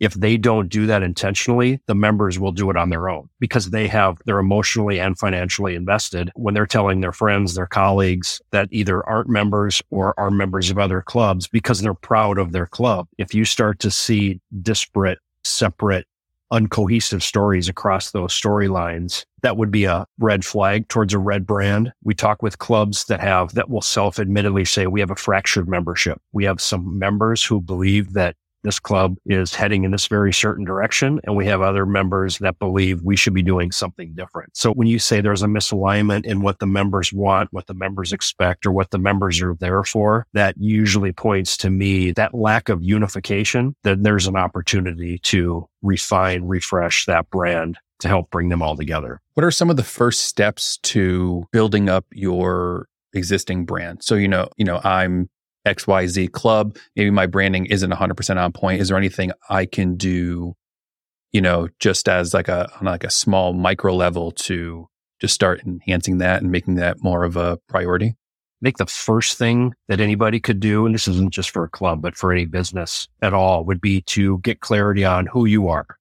if 0.01 0.15
they 0.15 0.35
don't 0.35 0.67
do 0.67 0.87
that 0.87 1.03
intentionally, 1.03 1.79
the 1.85 1.93
members 1.93 2.39
will 2.39 2.51
do 2.51 2.71
it 2.71 2.75
on 2.75 2.89
their 2.89 3.07
own 3.07 3.29
because 3.39 3.69
they 3.69 3.87
have, 3.87 4.17
they're 4.25 4.39
emotionally 4.39 4.99
and 4.99 5.17
financially 5.17 5.75
invested 5.75 6.31
when 6.33 6.55
they're 6.55 6.65
telling 6.65 7.01
their 7.01 7.11
friends, 7.11 7.53
their 7.53 7.67
colleagues 7.67 8.41
that 8.51 8.67
either 8.71 9.07
aren't 9.07 9.29
members 9.29 9.79
or 9.91 10.19
are 10.19 10.31
members 10.31 10.71
of 10.71 10.79
other 10.79 11.03
clubs 11.03 11.47
because 11.47 11.81
they're 11.81 11.93
proud 11.93 12.39
of 12.39 12.51
their 12.51 12.65
club. 12.65 13.07
If 13.19 13.35
you 13.35 13.45
start 13.45 13.77
to 13.79 13.91
see 13.91 14.41
disparate, 14.63 15.19
separate, 15.43 16.07
uncohesive 16.51 17.21
stories 17.21 17.69
across 17.69 18.09
those 18.09 18.33
storylines, 18.33 19.23
that 19.43 19.55
would 19.55 19.69
be 19.69 19.85
a 19.85 20.07
red 20.17 20.43
flag 20.43 20.87
towards 20.87 21.13
a 21.13 21.19
red 21.19 21.45
brand. 21.45 21.93
We 22.03 22.15
talk 22.15 22.41
with 22.41 22.57
clubs 22.57 23.05
that 23.05 23.19
have, 23.19 23.53
that 23.53 23.69
will 23.69 23.81
self 23.81 24.17
admittedly 24.17 24.65
say 24.65 24.87
we 24.87 24.99
have 24.99 25.11
a 25.11 25.15
fractured 25.15 25.69
membership. 25.69 26.19
We 26.31 26.43
have 26.45 26.59
some 26.59 26.97
members 26.97 27.43
who 27.43 27.61
believe 27.61 28.13
that 28.13 28.35
this 28.63 28.79
club 28.79 29.15
is 29.25 29.55
heading 29.55 29.83
in 29.83 29.91
this 29.91 30.07
very 30.07 30.33
certain 30.33 30.65
direction. 30.65 31.19
And 31.23 31.35
we 31.35 31.45
have 31.47 31.61
other 31.61 31.85
members 31.85 32.37
that 32.39 32.59
believe 32.59 33.01
we 33.01 33.15
should 33.15 33.33
be 33.33 33.41
doing 33.41 33.71
something 33.71 34.13
different. 34.13 34.55
So 34.55 34.71
when 34.71 34.87
you 34.87 34.99
say 34.99 35.21
there's 35.21 35.43
a 35.43 35.47
misalignment 35.47 36.25
in 36.25 36.41
what 36.41 36.59
the 36.59 36.67
members 36.67 37.11
want, 37.11 37.51
what 37.51 37.67
the 37.67 37.73
members 37.73 38.13
expect, 38.13 38.65
or 38.65 38.71
what 38.71 38.91
the 38.91 38.99
members 38.99 39.41
are 39.41 39.55
there 39.55 39.83
for, 39.83 40.27
that 40.33 40.55
usually 40.57 41.11
points 41.11 41.57
to 41.57 41.69
me 41.69 42.11
that 42.11 42.33
lack 42.33 42.69
of 42.69 42.83
unification, 42.83 43.75
that 43.83 44.03
there's 44.03 44.27
an 44.27 44.35
opportunity 44.35 45.17
to 45.19 45.67
refine, 45.81 46.43
refresh 46.43 47.05
that 47.05 47.29
brand 47.29 47.77
to 47.99 48.07
help 48.07 48.29
bring 48.31 48.49
them 48.49 48.61
all 48.61 48.75
together. 48.75 49.21
What 49.35 49.43
are 49.43 49.51
some 49.51 49.69
of 49.69 49.77
the 49.77 49.83
first 49.83 50.21
steps 50.21 50.77
to 50.83 51.45
building 51.51 51.87
up 51.87 52.05
your 52.11 52.87
existing 53.13 53.65
brand? 53.65 54.03
So, 54.03 54.15
you 54.15 54.27
know, 54.27 54.49
you 54.57 54.65
know, 54.65 54.81
I'm 54.83 55.29
XYZ 55.65 56.31
club. 56.31 56.77
Maybe 56.95 57.11
my 57.11 57.27
branding 57.27 57.65
isn't 57.67 57.91
100% 57.91 58.37
on 58.37 58.51
point. 58.51 58.81
Is 58.81 58.89
there 58.89 58.97
anything 58.97 59.31
I 59.49 59.65
can 59.65 59.95
do, 59.95 60.55
you 61.31 61.41
know, 61.41 61.69
just 61.79 62.07
as 62.07 62.33
like 62.33 62.47
a, 62.47 62.69
on 62.79 62.85
like 62.85 63.03
a 63.03 63.11
small 63.11 63.53
micro 63.53 63.93
level 63.93 64.31
to 64.31 64.87
just 65.19 65.33
start 65.33 65.61
enhancing 65.65 66.17
that 66.19 66.41
and 66.41 66.51
making 66.51 66.75
that 66.75 67.03
more 67.03 67.23
of 67.23 67.37
a 67.37 67.57
priority? 67.67 68.15
I 68.61 68.65
think 68.65 68.77
the 68.77 68.85
first 68.85 69.39
thing 69.39 69.73
that 69.87 69.99
anybody 69.99 70.39
could 70.39 70.59
do, 70.59 70.85
and 70.85 70.93
this 70.93 71.07
isn't 71.07 71.33
just 71.33 71.49
for 71.49 71.63
a 71.63 71.69
club, 71.69 72.01
but 72.01 72.15
for 72.15 72.31
any 72.31 72.45
business 72.45 73.07
at 73.21 73.33
all, 73.33 73.65
would 73.65 73.81
be 73.81 74.01
to 74.01 74.37
get 74.39 74.59
clarity 74.59 75.03
on 75.03 75.25
who 75.25 75.45
you 75.45 75.67
are. 75.67 75.97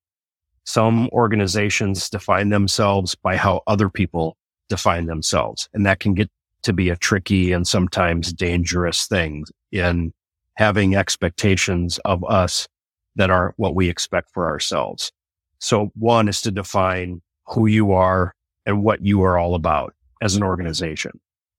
Some 0.66 1.08
organizations 1.08 2.10
define 2.10 2.50
themselves 2.50 3.14
by 3.14 3.36
how 3.36 3.62
other 3.66 3.88
people 3.88 4.36
define 4.68 5.06
themselves, 5.06 5.70
and 5.72 5.86
that 5.86 6.00
can 6.00 6.12
get 6.12 6.30
to 6.62 6.72
be 6.72 6.90
a 6.90 6.96
tricky 6.96 7.52
and 7.52 7.66
sometimes 7.66 8.32
dangerous 8.32 9.06
thing 9.06 9.44
in 9.72 10.12
having 10.56 10.94
expectations 10.94 11.98
of 12.04 12.24
us 12.24 12.68
that 13.16 13.30
are 13.30 13.54
what 13.56 13.74
we 13.74 13.88
expect 13.88 14.30
for 14.32 14.48
ourselves. 14.48 15.10
So 15.58 15.90
one 15.94 16.28
is 16.28 16.42
to 16.42 16.50
define 16.50 17.22
who 17.46 17.66
you 17.66 17.92
are 17.92 18.34
and 18.66 18.82
what 18.82 19.04
you 19.04 19.22
are 19.22 19.38
all 19.38 19.54
about 19.54 19.94
as 20.22 20.36
an 20.36 20.42
organization. 20.42 21.18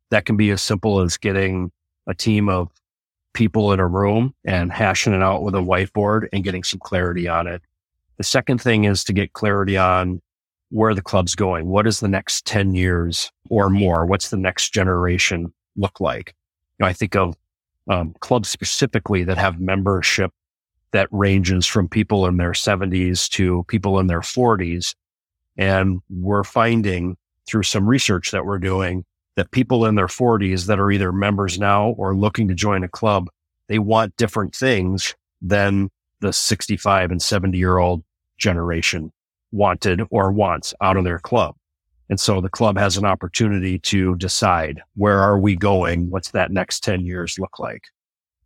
That 0.10 0.25
can 0.25 0.38
be 0.38 0.51
as 0.51 0.62
simple 0.62 1.00
as 1.00 1.17
getting 1.17 1.72
a 2.08 2.13
team 2.13 2.50
of 2.50 2.70
people 3.34 3.72
in 3.72 3.79
a 3.79 3.88
room 3.88 4.34
and 4.46 4.72
hashing 4.72 5.13
it 5.13 5.22
out 5.22 5.43
with 5.43 5.55
a 5.55 5.60
whiteboard 5.60 6.27
and 6.34 6.43
getting 6.43 6.63
some 6.63 6.79
clarity 6.79 7.27
on 7.27 7.48
it. 7.48 7.62
The 8.17 8.24
second 8.24 8.62
thing 8.62 8.84
is 8.84 9.03
to 9.05 9.13
get 9.13 9.34
clarity 9.34 9.77
on 9.77 10.22
where 10.72 10.96
the 10.96 11.01
club's 11.01 11.36
going. 11.36 11.68
What 11.68 11.86
is 11.86 12.00
the 12.00 12.08
next 12.08 12.46
10 12.46 12.74
years 12.74 13.32
or 13.50 13.70
more? 13.70 14.06
What's 14.06 14.30
the 14.30 14.38
next 14.38 14.74
generation 14.74 15.54
look 15.75 16.00
like? 16.00 16.34
You 16.80 16.86
know, 16.86 16.88
I 16.88 16.94
think 16.94 17.16
of 17.16 17.36
um, 17.90 18.16
clubs 18.22 18.50
specifically 18.50 19.24
that 19.25 19.38
have 19.38 19.60
membership 19.60 20.32
that 20.92 21.10
ranges 21.12 21.68
from 21.68 21.88
people 21.90 22.25
in 22.25 22.38
their 22.38 22.51
70s 22.51 23.30
to 23.30 23.63
people 23.68 24.00
in 24.00 24.08
their 24.08 24.22
40s. 24.22 24.96
And 25.58 26.00
we're 26.10 26.44
finding 26.44 27.18
through 27.48 27.63
some 27.63 27.88
research 27.88 28.32
that 28.32 28.46
we're 28.46 28.58
doing 28.58 29.04
that 29.36 29.51
people 29.51 29.86
in 29.86 29.96
their 29.96 30.08
40s 30.08 30.68
that 30.68 30.80
are 30.80 30.92
either 30.92 31.12
members 31.12 31.60
now 31.60 31.90
or 31.92 32.16
looking 32.16 32.48
to 32.48 32.54
join 32.54 32.84
a 32.84 32.90
club, 32.90 33.30
they 33.68 33.80
want 33.80 34.16
different 34.18 34.56
things 34.56 35.16
than 35.42 35.90
the 36.22 36.32
65 36.32 37.12
and 37.12 37.22
70 37.22 37.58
year 37.58 37.78
old 37.78 38.04
generation 38.38 39.12
wanted 39.51 40.01
or 40.10 40.31
wants 40.31 40.74
out 40.81 40.98
of 40.98 41.03
their 41.03 41.20
club. 41.20 41.55
And 42.10 42.20
so 42.20 42.41
the 42.41 42.50
club 42.50 42.77
has 42.77 42.98
an 42.98 43.05
opportunity 43.05 43.79
to 43.79 44.15
decide 44.15 44.81
where 44.96 45.20
are 45.20 45.39
we 45.39 45.55
going? 45.55 46.10
What's 46.10 46.31
that 46.31 46.51
next 46.51 46.84
10 46.84 47.05
years 47.05 47.39
look 47.39 47.58
like? 47.58 47.84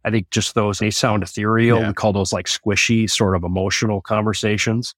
I 0.03 0.12
think 0.12 0.29
just 0.29 0.53
those, 0.53 0.77
they 0.77 0.91
sound 0.91 1.24
ethereal. 1.24 1.79
Yeah. 1.79 1.88
We 1.88 1.93
call 1.95 2.13
those 2.13 2.31
like 2.31 2.45
squishy, 2.45 3.09
sort 3.09 3.35
of 3.35 3.43
emotional 3.43 4.01
conversations. 4.01 4.93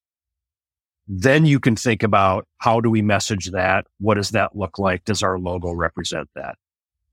Then 1.06 1.46
you 1.46 1.58
can 1.60 1.76
think 1.76 2.02
about 2.02 2.46
how 2.58 2.82
do 2.82 2.90
we 2.90 3.00
message 3.00 3.50
that? 3.52 3.86
What 4.00 4.16
does 4.16 4.30
that 4.30 4.54
look 4.54 4.78
like? 4.78 5.04
Does 5.04 5.22
our 5.22 5.38
logo 5.38 5.72
represent 5.72 6.28
that? 6.34 6.56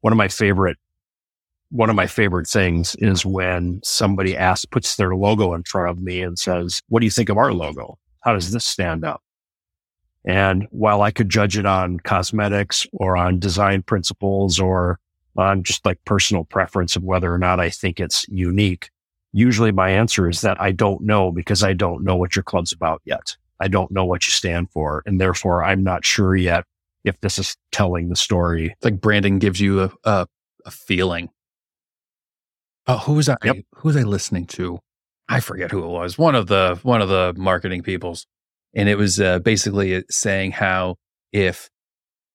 One 0.02 0.12
of 0.12 0.18
my 0.18 0.28
favorite, 0.28 0.78
one 1.70 1.90
of 1.90 1.96
my 1.96 2.06
favorite 2.06 2.48
things 2.48 2.98
is 3.00 3.25
when 3.25 3.80
somebody 3.82 4.36
asks, 4.36 4.66
puts 4.66 4.98
their 4.98 5.16
logo 5.16 5.54
in 5.54 5.64
front 5.64 5.90
of 5.90 6.04
me 6.04 6.22
and 6.22 6.38
says, 6.38 6.82
what 6.90 7.00
do 7.00 7.06
you 7.06 7.12
think 7.12 7.30
of 7.30 7.38
our 7.38 7.54
logo? 7.54 7.98
How 8.25 8.34
does 8.34 8.51
this 8.51 8.65
stand 8.65 9.05
up? 9.05 9.22
And 10.25 10.67
while 10.72 11.03
I 11.03 11.12
could 11.12 11.29
judge 11.29 11.58
it 11.58 11.67
on 11.67 12.00
cosmetics 12.00 12.88
or 12.91 13.15
on 13.15 13.39
design 13.39 13.84
principles 13.84 14.60
or 14.60 15.00
on 15.38 15.62
just 15.62 15.86
like 15.86 16.03
personal 16.05 16.44
preference 16.44 16.96
of 16.96 17.03
whether 17.03 17.32
or 17.32 17.38
not 17.38 17.60
I 17.60 17.70
think 17.70 18.00
it's 18.00 18.27
unique, 18.27 18.89
usually 19.32 19.72
my 19.72 19.91
answer 19.91 20.27
is 20.27 20.41
that 20.41 20.60
I 20.60 20.72
don't 20.72 21.01
know 21.03 21.32
because 21.32 21.63
I 21.63 21.74
don't 21.74 22.03
know 22.03 22.15
what 22.15 22.36
your 22.36 22.41
club's 22.41 22.74
about 22.74 23.03
yet. 23.05 23.38
I 23.60 23.67
don't 23.67 23.91
know 23.91 24.03
what 24.03 24.25
you 24.25 24.32
stand 24.32 24.72
for. 24.72 25.03
And 25.05 25.22
therefore, 25.22 25.63
I'm 25.63 25.84
not 25.84 26.03
sure 26.03 26.36
yet 26.36 26.65
if 27.03 27.22
this 27.22 27.38
is 27.38 27.55
telling 27.72 28.10
the 28.10 28.15
story. 28.15 28.72
It's 28.72 28.84
like 28.84 29.00
branding 29.00 29.38
gives 29.38 29.62
you 29.62 29.84
a, 29.84 29.91
a, 30.03 30.27
a 30.65 30.72
feeling. 30.72 31.29
Oh, 32.88 32.98
who 32.98 33.13
was 33.13 33.29
I? 33.29 33.38
Yep. 33.44 33.58
Who 33.75 33.88
was 33.88 33.96
I 33.96 34.01
listening 34.01 34.48
to? 34.48 34.79
I 35.27 35.39
forget 35.39 35.72
who 35.72 35.84
it 35.84 35.89
was. 35.89 36.17
One 36.17 36.36
of 36.36 36.48
the 36.48 36.79
one 36.84 37.01
of 37.01 37.10
the 37.10 37.34
marketing 37.36 37.82
peoples, 37.82 38.27
and 38.74 38.88
it 38.88 38.98
was 38.98 39.20
uh, 39.20 39.39
basically 39.39 40.03
saying 40.10 40.51
how 40.51 40.98
if 41.32 41.70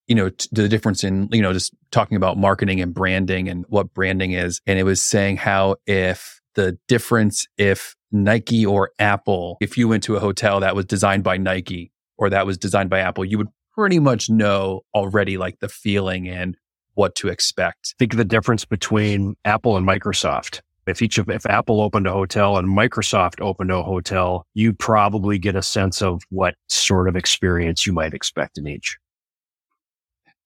you 0.07 0.15
know 0.15 0.31
t- 0.31 0.49
the 0.53 0.69
difference 0.69 1.05
in 1.05 1.29
you 1.31 1.43
know 1.43 1.53
just 1.53 1.73
talking 1.91 2.17
about 2.17 2.37
marketing 2.37 2.81
and 2.81 2.93
branding 2.93 3.49
and 3.49 3.65
what 3.69 3.95
branding 3.95 4.33
is, 4.33 4.61
and 4.67 4.79
it 4.79 4.83
was 4.83 5.01
saying 5.01 5.37
how 5.37 5.77
if 5.87 6.41
the 6.55 6.79
difference 6.89 7.47
if 7.57 7.95
Nike 8.11 8.67
or 8.67 8.91
Apple, 8.99 9.57
if 9.61 9.79
you 9.79 9.87
went 9.87 10.03
to 10.05 10.17
a 10.17 10.21
hotel 10.21 10.61
that 10.61 10.75
was 10.75 10.85
designed 10.85 11.23
by 11.23 11.37
Nike 11.37 11.93
or 12.19 12.31
that 12.31 12.45
was 12.45 12.59
designed 12.59 12.91
by 12.91 13.01
Apple, 13.01 13.25
you 13.25 13.39
would 13.39 13.49
pretty 13.73 14.01
much 14.01 14.29
know 14.29 14.83
already 14.95 15.39
like 15.39 15.61
the 15.61 15.69
feeling 15.69 16.29
and 16.29 16.57
what 16.95 17.15
to 17.15 17.29
expect. 17.29 17.95
Think 17.99 18.13
of 18.13 18.19
the 18.19 18.25
difference 18.25 18.65
between 18.65 19.37
Apple 19.45 19.77
and 19.77 19.87
Microsoft. 19.87 20.61
If 20.91 21.03
each 21.03 21.19
of, 21.19 21.29
if 21.31 21.47
Apple 21.47 21.81
opened 21.81 22.07
a 22.07 22.13
hotel 22.13 22.57
and 22.57 22.69
Microsoft 22.69 23.41
opened 23.41 23.71
a 23.71 23.83
hotel, 23.83 24.47
you'd 24.55 24.79
probably 24.79 25.39
get 25.39 25.57
a 25.57 25.63
sense 25.63 26.03
of 26.03 26.23
what 26.31 26.55
sort 26.69 27.09
of 27.09 27.17
experience 27.17 27.87
you 27.87 27.93
might 27.93 28.13
expect 28.13 28.59
in 28.59 28.67
each. 28.67 28.99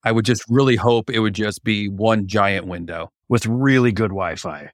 I 0.04 0.12
would 0.12 0.24
just 0.24 0.44
really 0.48 0.76
hope 0.76 1.10
it 1.10 1.20
would 1.20 1.34
just 1.34 1.64
be 1.64 1.88
one 1.88 2.26
giant 2.26 2.66
window 2.66 3.10
with 3.28 3.46
really 3.46 3.90
good 3.90 4.10
Wi 4.10 4.36
Fi. 4.36 4.70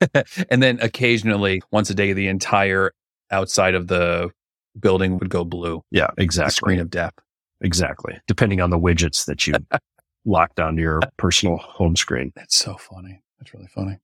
and 0.50 0.62
then 0.62 0.78
occasionally, 0.80 1.62
once 1.72 1.88
a 1.90 1.94
day, 1.94 2.12
the 2.12 2.28
entire 2.28 2.92
outside 3.30 3.74
of 3.74 3.88
the 3.88 4.30
building 4.78 5.18
would 5.18 5.30
go 5.30 5.44
blue. 5.44 5.82
Yeah, 5.90 6.10
exactly. 6.18 6.52
screen 6.52 6.80
of 6.80 6.90
death. 6.90 7.14
Exactly. 7.60 8.18
Depending 8.26 8.60
on 8.60 8.70
the 8.70 8.78
widgets 8.78 9.24
that 9.26 9.46
you 9.46 9.54
locked 10.24 10.60
onto 10.60 10.82
your 10.82 11.00
personal 11.16 11.56
home 11.56 11.96
screen. 11.96 12.32
That's 12.36 12.56
so 12.56 12.76
funny. 12.76 13.22
That's 13.38 13.54
really 13.54 13.68
funny. 13.68 13.98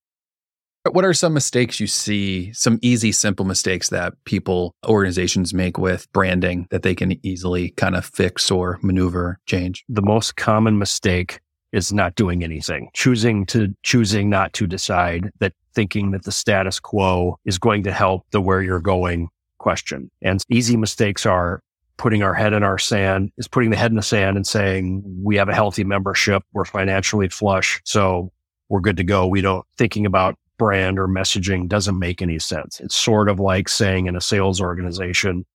What 0.89 1.05
are 1.05 1.13
some 1.13 1.35
mistakes 1.35 1.79
you 1.79 1.87
see, 1.87 2.55
some 2.55 2.79
easy, 2.81 3.13
simple 3.13 3.45
mistakes 3.45 3.91
that 3.91 4.15
people, 4.25 4.75
organizations 4.87 5.53
make 5.53 5.77
with 5.77 6.11
branding 6.15 6.67
that 6.71 6.83
they 6.83 6.95
can 6.95 7.25
easily 7.25 7.73
kind 7.73 7.95
of 7.95 8.07
fix 8.07 8.51
or 8.51 8.79
maneuver, 8.83 9.39
change? 9.45 9.85
The 9.91 10.01
most 10.01 10.37
common 10.37 10.79
mistake 10.79 11.41
is 11.73 11.93
not 11.93 12.15
doing 12.15 12.43
anything, 12.43 12.89
choosing 12.95 13.45
to, 13.47 13.75
choosing 13.83 14.31
not 14.31 14.55
to 14.55 14.67
decide 14.67 15.31
that 15.39 15.53
thinking 15.75 16.13
that 16.13 16.25
the 16.25 16.33
status 16.33 16.81
quo 16.81 17.39
is 17.45 17.59
going 17.59 17.83
to 17.83 17.93
help 17.93 18.25
the 18.31 18.41
where 18.41 18.63
you're 18.63 18.81
going 18.81 19.29
question. 19.59 20.11
And 20.23 20.43
easy 20.49 20.79
mistakes 20.79 21.27
are 21.27 21.63
putting 21.99 22.23
our 22.23 22.33
head 22.33 22.55
in 22.55 22.63
our 22.63 22.79
sand 22.79 23.31
is 23.37 23.47
putting 23.47 23.69
the 23.69 23.77
head 23.77 23.91
in 23.91 23.97
the 23.97 24.03
sand 24.03 24.39
and 24.39 24.47
saying, 24.47 25.03
we 25.23 25.37
have 25.37 25.51
a 25.51 25.55
healthy 25.55 25.85
membership. 25.85 26.43
We're 26.55 26.65
financially 26.65 27.29
flush. 27.29 27.83
So 27.85 28.33
we're 28.71 28.81
good 28.81 28.97
to 28.97 29.05
go. 29.05 29.27
We 29.27 29.43
don't 29.43 29.67
thinking 29.77 30.07
about 30.07 30.39
brand 30.61 30.99
or 30.99 31.09
messaging 31.09 31.67
doesn't 31.67 31.99
make 31.99 32.21
any 32.21 32.39
sense. 32.39 32.81
It's 32.81 32.95
sort 32.95 33.31
of 33.31 33.41
like 33.41 33.67
saying 33.67 34.07
in 34.07 34.15
a 34.15 34.21
sales 34.21 34.61
organization 34.61 35.47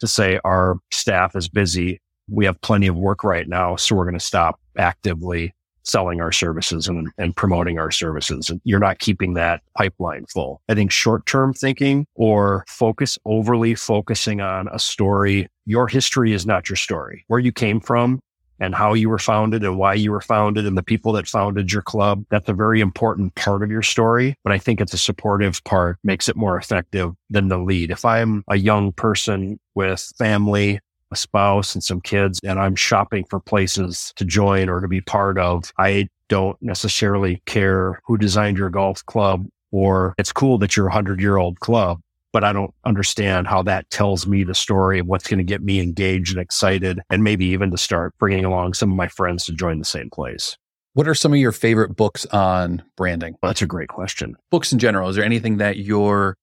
to 0.00 0.06
say 0.06 0.38
our 0.44 0.76
staff 0.92 1.34
is 1.34 1.48
busy. 1.48 1.98
We 2.28 2.44
have 2.44 2.60
plenty 2.60 2.86
of 2.86 2.94
work 2.94 3.24
right 3.24 3.48
now. 3.48 3.76
So 3.76 3.96
we're 3.96 4.04
going 4.04 4.18
to 4.18 4.24
stop 4.24 4.60
actively 4.76 5.54
selling 5.82 6.20
our 6.20 6.30
services 6.30 6.88
and, 6.88 7.08
and 7.16 7.34
promoting 7.34 7.78
our 7.78 7.90
services. 7.90 8.50
And 8.50 8.60
you're 8.64 8.78
not 8.78 8.98
keeping 8.98 9.32
that 9.32 9.62
pipeline 9.78 10.26
full. 10.26 10.60
I 10.68 10.74
think 10.74 10.92
short 10.92 11.24
term 11.24 11.54
thinking 11.54 12.06
or 12.14 12.66
focus 12.68 13.18
overly 13.24 13.74
focusing 13.74 14.42
on 14.42 14.68
a 14.68 14.78
story. 14.78 15.48
Your 15.64 15.88
history 15.88 16.34
is 16.34 16.44
not 16.44 16.68
your 16.68 16.76
story. 16.76 17.24
Where 17.28 17.40
you 17.40 17.50
came 17.50 17.80
from 17.80 18.20
and 18.60 18.74
how 18.74 18.94
you 18.94 19.08
were 19.08 19.18
founded 19.18 19.64
and 19.64 19.78
why 19.78 19.94
you 19.94 20.12
were 20.12 20.20
founded 20.20 20.66
and 20.66 20.76
the 20.76 20.82
people 20.82 21.12
that 21.12 21.26
founded 21.26 21.72
your 21.72 21.82
club. 21.82 22.24
That's 22.30 22.48
a 22.48 22.54
very 22.54 22.80
important 22.80 23.34
part 23.34 23.62
of 23.62 23.70
your 23.70 23.82
story. 23.82 24.36
But 24.44 24.52
I 24.52 24.58
think 24.58 24.80
it's 24.80 24.94
a 24.94 24.98
supportive 24.98 25.62
part 25.64 25.98
makes 26.04 26.28
it 26.28 26.36
more 26.36 26.56
effective 26.56 27.12
than 27.30 27.48
the 27.48 27.58
lead. 27.58 27.90
If 27.90 28.04
I'm 28.04 28.44
a 28.48 28.56
young 28.56 28.92
person 28.92 29.58
with 29.74 30.12
family 30.18 30.80
a 31.12 31.16
spouse 31.16 31.74
and 31.74 31.82
some 31.82 32.00
kids 32.00 32.38
and 32.44 32.60
I'm 32.60 32.76
shopping 32.76 33.24
for 33.24 33.40
places 33.40 34.12
to 34.16 34.24
join 34.24 34.68
or 34.68 34.80
to 34.80 34.88
be 34.88 35.00
part 35.00 35.38
of, 35.38 35.72
I 35.78 36.08
don't 36.28 36.60
necessarily 36.62 37.42
care 37.46 38.00
who 38.06 38.16
designed 38.16 38.58
your 38.58 38.70
golf 38.70 39.04
club 39.06 39.46
or 39.72 40.14
it's 40.18 40.32
cool 40.32 40.58
that 40.58 40.76
you're 40.76 40.88
a 40.88 40.92
hundred 40.92 41.20
year 41.20 41.36
old 41.36 41.60
club, 41.60 42.00
but 42.32 42.44
I 42.44 42.52
don't 42.52 42.74
understand 42.84 43.46
how 43.46 43.62
that 43.62 43.90
tells 43.90 44.26
me 44.26 44.44
the 44.44 44.54
story 44.54 44.98
of 44.98 45.06
what's 45.06 45.28
going 45.28 45.38
to 45.38 45.44
get 45.44 45.62
me 45.62 45.80
engaged 45.80 46.32
and 46.32 46.40
excited 46.40 47.00
and 47.10 47.24
maybe 47.24 47.46
even 47.46 47.70
to 47.70 47.78
start 47.78 48.14
bringing 48.18 48.44
along 48.44 48.74
some 48.74 48.90
of 48.90 48.96
my 48.96 49.08
friends 49.08 49.44
to 49.46 49.52
join 49.52 49.78
the 49.78 49.84
same 49.84 50.10
place. 50.10 50.56
What 50.94 51.06
are 51.06 51.14
some 51.14 51.32
of 51.32 51.38
your 51.38 51.52
favorite 51.52 51.94
books 51.96 52.26
on 52.26 52.82
branding? 52.96 53.36
Well, 53.42 53.50
that's 53.50 53.62
a 53.62 53.66
great 53.66 53.88
question. 53.88 54.36
Books 54.50 54.72
in 54.72 54.78
general. 54.78 55.08
Is 55.08 55.16
there 55.16 55.24
anything 55.24 55.58
that 55.58 55.78
you're 55.78 56.36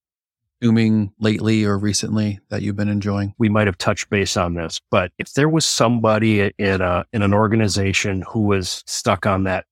consuming 0.61 1.11
lately 1.19 1.65
or 1.65 1.77
recently 1.77 2.39
that 2.49 2.61
you've 2.61 2.75
been 2.75 2.87
enjoying? 2.89 3.33
We 3.37 3.49
might 3.49 3.67
have 3.67 3.77
touched 3.77 4.09
base 4.09 4.37
on 4.37 4.53
this, 4.53 4.79
but 4.89 5.11
if 5.19 5.33
there 5.33 5.49
was 5.49 5.65
somebody 5.65 6.51
in 6.57 6.81
a 6.81 7.05
in 7.11 7.23
an 7.23 7.33
organization 7.33 8.23
who 8.27 8.41
was 8.41 8.83
stuck 8.87 9.25
on 9.25 9.43
that 9.43 9.65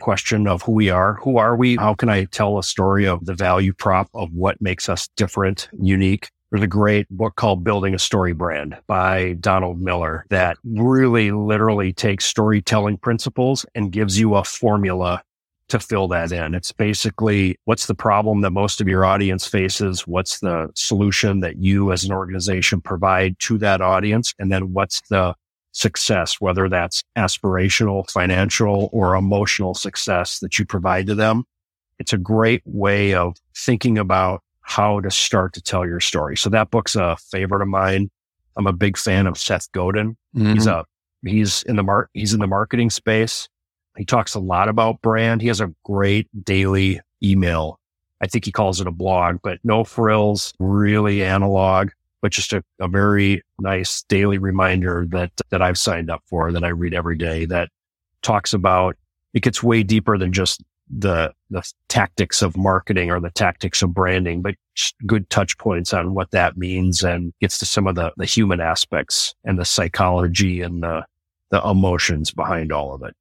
question 0.00 0.46
of 0.46 0.62
who 0.62 0.72
we 0.72 0.90
are, 0.90 1.14
who 1.14 1.38
are 1.38 1.56
we? 1.56 1.76
How 1.76 1.94
can 1.94 2.08
I 2.08 2.24
tell 2.24 2.58
a 2.58 2.62
story 2.62 3.06
of 3.06 3.24
the 3.24 3.34
value 3.34 3.72
prop 3.72 4.08
of 4.14 4.32
what 4.32 4.60
makes 4.60 4.88
us 4.88 5.08
different, 5.16 5.68
unique? 5.78 6.28
There's 6.50 6.62
a 6.62 6.68
great 6.68 7.08
book 7.10 7.34
called 7.36 7.64
Building 7.64 7.94
a 7.94 7.98
Story 7.98 8.32
Brand 8.32 8.76
by 8.86 9.34
Donald 9.40 9.80
Miller 9.80 10.26
that 10.30 10.56
really 10.64 11.32
literally 11.32 11.92
takes 11.92 12.24
storytelling 12.24 12.98
principles 12.98 13.66
and 13.74 13.90
gives 13.90 14.18
you 14.18 14.36
a 14.36 14.44
formula 14.44 15.22
to 15.68 15.80
fill 15.80 16.06
that 16.08 16.30
in. 16.30 16.54
It's 16.54 16.70
basically 16.70 17.58
what's 17.64 17.86
the 17.86 17.94
problem 17.94 18.42
that 18.42 18.50
most 18.50 18.80
of 18.80 18.86
your 18.86 19.04
audience 19.04 19.46
faces? 19.46 20.06
What's 20.06 20.38
the 20.38 20.68
solution 20.74 21.40
that 21.40 21.56
you 21.56 21.90
as 21.90 22.04
an 22.04 22.12
organization 22.12 22.80
provide 22.80 23.38
to 23.40 23.58
that 23.58 23.80
audience? 23.80 24.32
And 24.38 24.52
then 24.52 24.72
what's 24.72 25.00
the 25.10 25.34
success, 25.76 26.40
whether 26.40 26.68
that's 26.68 27.04
aspirational, 27.18 28.10
financial, 28.10 28.88
or 28.92 29.14
emotional 29.14 29.74
success 29.74 30.38
that 30.40 30.58
you 30.58 30.64
provide 30.64 31.06
to 31.06 31.14
them? 31.14 31.44
It's 31.98 32.12
a 32.12 32.18
great 32.18 32.62
way 32.64 33.14
of 33.14 33.36
thinking 33.54 33.98
about 33.98 34.42
how 34.62 35.00
to 35.00 35.10
start 35.10 35.52
to 35.54 35.62
tell 35.62 35.86
your 35.86 36.00
story. 36.00 36.36
So 36.36 36.48
that 36.50 36.70
book's 36.70 36.96
a 36.96 37.16
favorite 37.30 37.62
of 37.62 37.68
mine. 37.68 38.10
I'm 38.56 38.66
a 38.66 38.72
big 38.72 38.96
fan 38.96 39.26
of 39.26 39.38
Seth 39.38 39.70
Godin. 39.72 40.16
Mm-hmm. 40.34 40.54
He's 40.54 40.66
a 40.66 40.84
he's 41.24 41.62
in 41.64 41.76
the 41.76 41.82
mar- 41.82 42.10
he's 42.14 42.32
in 42.32 42.40
the 42.40 42.46
marketing 42.46 42.90
space. 42.90 43.48
He 43.98 44.04
talks 44.04 44.34
a 44.34 44.40
lot 44.40 44.68
about 44.68 45.02
brand. 45.02 45.42
He 45.42 45.48
has 45.48 45.60
a 45.60 45.72
great 45.84 46.28
daily 46.44 47.00
email. 47.22 47.78
I 48.20 48.26
think 48.26 48.46
he 48.46 48.52
calls 48.52 48.80
it 48.80 48.86
a 48.86 48.92
blog, 48.92 49.36
but 49.42 49.58
no 49.62 49.84
frills, 49.84 50.54
really 50.58 51.22
analog, 51.22 51.90
but 52.22 52.32
just 52.32 52.52
a, 52.52 52.62
a 52.80 52.88
very 52.88 53.42
nice 53.58 54.02
daily 54.08 54.38
reminder 54.38 55.06
that, 55.10 55.32
that 55.50 55.62
I've 55.62 55.78
signed 55.78 56.10
up 56.10 56.22
for 56.26 56.52
that 56.52 56.64
I 56.64 56.68
read 56.68 56.94
every 56.94 57.16
day 57.16 57.44
that 57.46 57.68
talks 58.22 58.52
about 58.52 58.96
it 59.34 59.42
gets 59.42 59.62
way 59.62 59.82
deeper 59.82 60.16
than 60.16 60.32
just 60.32 60.62
the 60.88 61.32
the 61.50 61.62
tactics 61.88 62.42
of 62.42 62.56
marketing 62.56 63.10
or 63.10 63.20
the 63.20 63.30
tactics 63.30 63.82
of 63.82 63.92
branding, 63.92 64.40
but 64.42 64.54
good 65.04 65.28
touch 65.30 65.58
points 65.58 65.92
on 65.92 66.14
what 66.14 66.30
that 66.30 66.56
means 66.56 67.02
and 67.02 67.32
gets 67.40 67.58
to 67.58 67.66
some 67.66 67.86
of 67.86 67.96
the 67.96 68.12
the 68.16 68.24
human 68.24 68.60
aspects 68.60 69.34
and 69.44 69.58
the 69.58 69.64
psychology 69.64 70.62
and 70.62 70.82
the 70.82 71.04
the 71.50 71.60
emotions 71.68 72.30
behind 72.30 72.72
all 72.72 72.94
of 72.94 73.02
it. 73.02 73.14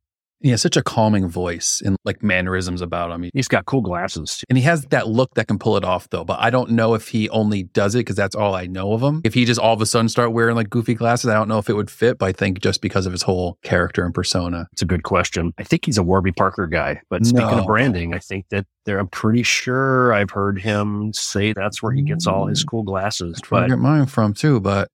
He 0.45 0.51
has 0.51 0.61
such 0.61 0.77
a 0.77 0.83
calming 0.83 1.27
voice 1.27 1.81
and 1.83 1.97
like 2.05 2.21
mannerisms 2.21 2.79
about 2.81 3.09
him. 3.09 3.27
He's 3.33 3.47
got 3.47 3.65
cool 3.65 3.81
glasses. 3.81 4.43
And 4.47 4.59
he 4.59 4.63
has 4.65 4.83
that 4.91 5.07
look 5.07 5.33
that 5.33 5.47
can 5.47 5.57
pull 5.57 5.75
it 5.75 5.83
off 5.83 6.07
though. 6.11 6.23
But 6.23 6.39
I 6.39 6.51
don't 6.51 6.69
know 6.69 6.93
if 6.93 7.07
he 7.07 7.27
only 7.29 7.63
does 7.63 7.95
it 7.95 8.01
because 8.01 8.15
that's 8.15 8.35
all 8.35 8.53
I 8.53 8.67
know 8.67 8.93
of 8.93 9.01
him. 9.01 9.21
If 9.23 9.33
he 9.33 9.43
just 9.45 9.59
all 9.59 9.73
of 9.73 9.81
a 9.81 9.87
sudden 9.87 10.07
start 10.07 10.33
wearing 10.33 10.55
like 10.55 10.69
goofy 10.69 10.93
glasses, 10.93 11.31
I 11.31 11.33
don't 11.33 11.47
know 11.47 11.57
if 11.57 11.67
it 11.67 11.73
would 11.73 11.89
fit. 11.89 12.19
But 12.19 12.27
I 12.27 12.31
think 12.31 12.59
just 12.59 12.81
because 12.81 13.07
of 13.07 13.11
his 13.11 13.23
whole 13.23 13.57
character 13.63 14.05
and 14.05 14.13
persona. 14.13 14.67
It's 14.71 14.83
a 14.83 14.85
good 14.85 15.01
question. 15.01 15.51
I 15.57 15.63
think 15.63 15.83
he's 15.85 15.97
a 15.97 16.03
Warby 16.03 16.33
Parker 16.33 16.67
guy. 16.67 17.01
But 17.09 17.25
speaking 17.25 17.47
No. 17.49 17.61
of 17.61 17.65
branding, 17.65 18.13
I 18.13 18.19
think 18.19 18.45
that 18.49 18.67
there, 18.85 18.99
I'm 18.99 19.07
pretty 19.07 19.41
sure 19.41 20.13
I've 20.13 20.29
heard 20.29 20.61
him 20.61 21.11
say 21.11 21.53
that's 21.53 21.81
where 21.81 21.91
he 21.91 22.03
gets 22.03 22.27
all 22.27 22.45
his 22.45 22.63
cool 22.63 22.83
glasses. 22.83 23.37
That's 23.37 23.49
where 23.49 23.63
I 23.63 23.67
get 23.67 23.79
mine 23.79 24.05
from 24.05 24.35
too, 24.35 24.59
but 24.59 24.89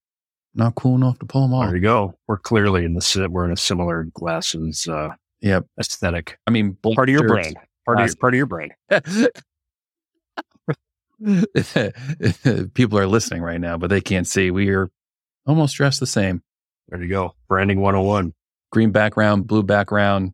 not 0.55 0.75
cool 0.75 0.95
enough 0.95 1.19
to 1.19 1.25
pull 1.25 1.41
them 1.41 1.53
off. 1.53 1.65
there 1.67 1.75
you 1.75 1.81
go. 1.81 2.13
We're 2.29 2.37
clearly 2.37 2.85
in 2.85 2.93
the 2.93 3.27
we're 3.29 3.43
in 3.43 3.51
a 3.51 3.57
similar 3.57 4.05
glasses 4.13 4.87
uh, 4.87 5.09
Yep. 5.41 5.65
aesthetic. 5.79 6.37
I 6.47 6.51
mean, 6.51 6.77
Part 6.83 7.09
of 7.09 7.13
your 7.13 7.21
shirts- 7.27 7.31
brain. 7.31 7.53
Part 7.85 7.99
of 7.99 8.07
your, 8.07 8.15
part 8.15 8.33
of 8.33 8.37
your 8.37 8.45
brain. 8.45 8.69
People 12.73 12.97
are 12.97 13.07
listening 13.07 13.41
right 13.41 13.59
now, 13.61 13.77
but 13.77 13.89
they 13.89 14.01
can't 14.01 14.27
see. 14.27 14.51
We 14.51 14.69
are 14.69 14.89
almost 15.45 15.75
dressed 15.75 15.99
the 15.99 16.07
same. 16.07 16.41
There 16.89 17.01
you 17.01 17.09
go. 17.09 17.35
Branding 17.47 17.79
101. 17.81 18.33
Green 18.71 18.91
background, 18.91 19.47
blue 19.47 19.63
background, 19.63 20.31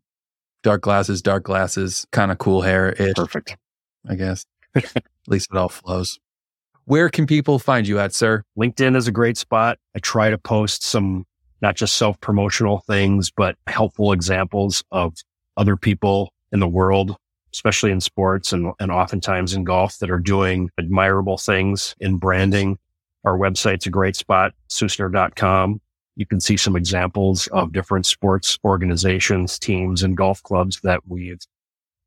dark 0.64 0.82
glasses, 0.82 1.22
dark 1.22 1.44
glasses, 1.44 2.06
kind 2.12 2.32
of 2.32 2.38
cool 2.38 2.62
hair 2.62 2.94
Perfect. 3.16 3.58
I 4.08 4.16
guess. 4.16 4.46
At 4.76 5.04
least 5.28 5.50
it 5.52 5.58
all 5.58 5.70
flows. 5.70 6.20
Where 6.86 7.10
can 7.10 7.26
people 7.28 7.60
find 7.60 7.88
you 7.88 8.00
at, 8.00 8.14
sir? 8.14 8.44
LinkedIn 8.58 8.96
is 8.96 9.08
a 9.08 9.12
great 9.12 9.38
spot. 9.38 9.78
I 9.96 10.00
try 10.00 10.30
to 10.30 10.38
post 10.38 10.84
some 10.84 11.26
not 11.62 11.76
just 11.76 11.98
self 11.98 12.20
promotional 12.22 12.80
things, 12.88 13.32
but 13.32 13.56
helpful 13.68 14.12
examples 14.12 14.84
of 14.92 15.16
other 15.56 15.76
people 15.76 16.32
in 16.52 16.60
the 16.60 16.68
world, 16.68 17.16
especially 17.54 17.92
in 17.92 18.00
sports 18.00 18.54
and, 18.54 18.74
and 18.80 18.92
oftentimes 18.92 19.54
in 19.54 19.64
golf 19.64 19.98
that 20.00 20.12
are 20.12 20.20
doing 20.20 20.70
admirable 20.78 21.38
things 21.38 21.96
in 22.00 22.18
branding. 22.18 22.78
Our 23.24 23.38
website's 23.38 23.88
a 23.88 23.90
great 23.90 24.16
spot, 24.16 24.54
Sussner.com. 24.70 25.82
You 26.16 26.26
can 26.26 26.40
see 26.40 26.58
some 26.58 26.76
examples 26.76 27.48
of 27.48 27.74
different 27.74 28.06
sports 28.06 28.58
organizations, 28.64 29.60
teams, 29.60 30.02
and 30.02 30.18
golf 30.18 30.42
clubs 30.44 30.80
that 30.82 31.02
we've 31.08 31.40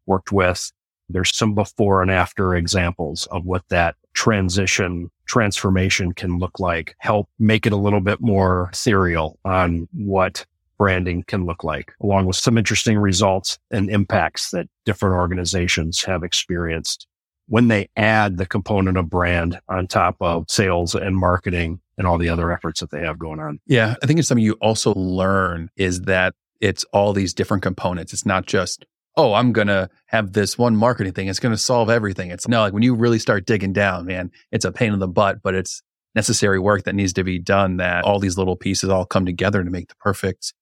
worked 0.06 0.32
with. 0.32 0.72
There's 1.08 1.36
some 1.36 1.54
before 1.54 2.02
and 2.02 2.10
after 2.10 2.54
examples 2.54 3.26
of 3.26 3.44
what 3.44 3.62
that 3.68 3.96
transition 4.14 5.10
transformation 5.26 6.12
can 6.12 6.38
look 6.38 6.58
like. 6.58 6.94
Help 6.98 7.28
make 7.38 7.66
it 7.66 7.72
a 7.72 7.76
little 7.76 8.00
bit 8.00 8.20
more 8.20 8.70
serial 8.72 9.38
on 9.44 9.88
what 9.92 10.44
branding 10.76 11.22
can 11.24 11.44
look 11.44 11.62
like, 11.62 11.92
along 12.00 12.26
with 12.26 12.36
some 12.36 12.56
interesting 12.56 12.98
results 12.98 13.58
and 13.70 13.90
impacts 13.90 14.50
that 14.50 14.66
different 14.86 15.14
organizations 15.14 16.02
have 16.02 16.22
experienced 16.22 17.06
when 17.46 17.68
they 17.68 17.88
add 17.96 18.38
the 18.38 18.46
component 18.46 18.96
of 18.96 19.10
brand 19.10 19.58
on 19.68 19.86
top 19.86 20.16
of 20.20 20.44
sales 20.48 20.94
and 20.94 21.16
marketing 21.16 21.80
and 21.98 22.06
all 22.06 22.16
the 22.16 22.28
other 22.28 22.50
efforts 22.50 22.80
that 22.80 22.90
they 22.90 23.00
have 23.00 23.18
going 23.18 23.40
on. 23.40 23.60
Yeah, 23.66 23.96
I 24.02 24.06
think 24.06 24.18
it's 24.18 24.28
something 24.28 24.44
you 24.44 24.54
also 24.54 24.94
learn 24.94 25.68
is 25.76 26.02
that 26.02 26.34
it's 26.60 26.84
all 26.92 27.12
these 27.12 27.34
different 27.34 27.62
components. 27.62 28.12
It's 28.12 28.24
not 28.24 28.46
just, 28.46 28.84
oh, 29.16 29.34
I'm 29.34 29.52
going 29.52 29.66
to 29.68 29.88
have 30.06 30.32
this 30.32 30.56
one 30.56 30.76
marketing 30.76 31.12
thing. 31.12 31.28
It's 31.28 31.40
going 31.40 31.54
to 31.54 31.58
solve 31.58 31.90
everything. 31.90 32.30
It's 32.30 32.48
no, 32.48 32.60
like 32.60 32.72
when 32.72 32.82
you 32.82 32.94
really 32.94 33.18
start 33.18 33.46
digging 33.46 33.72
down, 33.72 34.06
man, 34.06 34.30
it's 34.52 34.64
a 34.64 34.72
pain 34.72 34.92
in 34.92 34.98
the 34.98 35.08
butt, 35.08 35.42
but 35.42 35.54
it's 35.54 35.82
necessary 36.14 36.58
work 36.58 36.84
that 36.84 36.94
needs 36.94 37.12
to 37.14 37.24
be 37.24 37.38
done 37.38 37.76
that 37.76 38.04
all 38.04 38.18
these 38.18 38.36
little 38.36 38.56
pieces 38.56 38.88
all 38.88 39.04
come 39.04 39.26
together 39.26 39.62
to 39.62 39.70
make 39.70 39.88
the 39.88 39.94
perfect. 39.96 40.54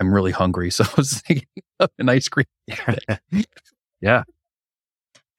I'm 0.00 0.12
really 0.12 0.32
hungry. 0.32 0.70
So 0.76 0.84
I 0.84 0.94
was 0.96 1.20
thinking 1.20 1.48
of 1.80 1.90
an 1.98 2.08
ice 2.08 2.28
cream. 2.28 2.46
yeah. 4.00 4.24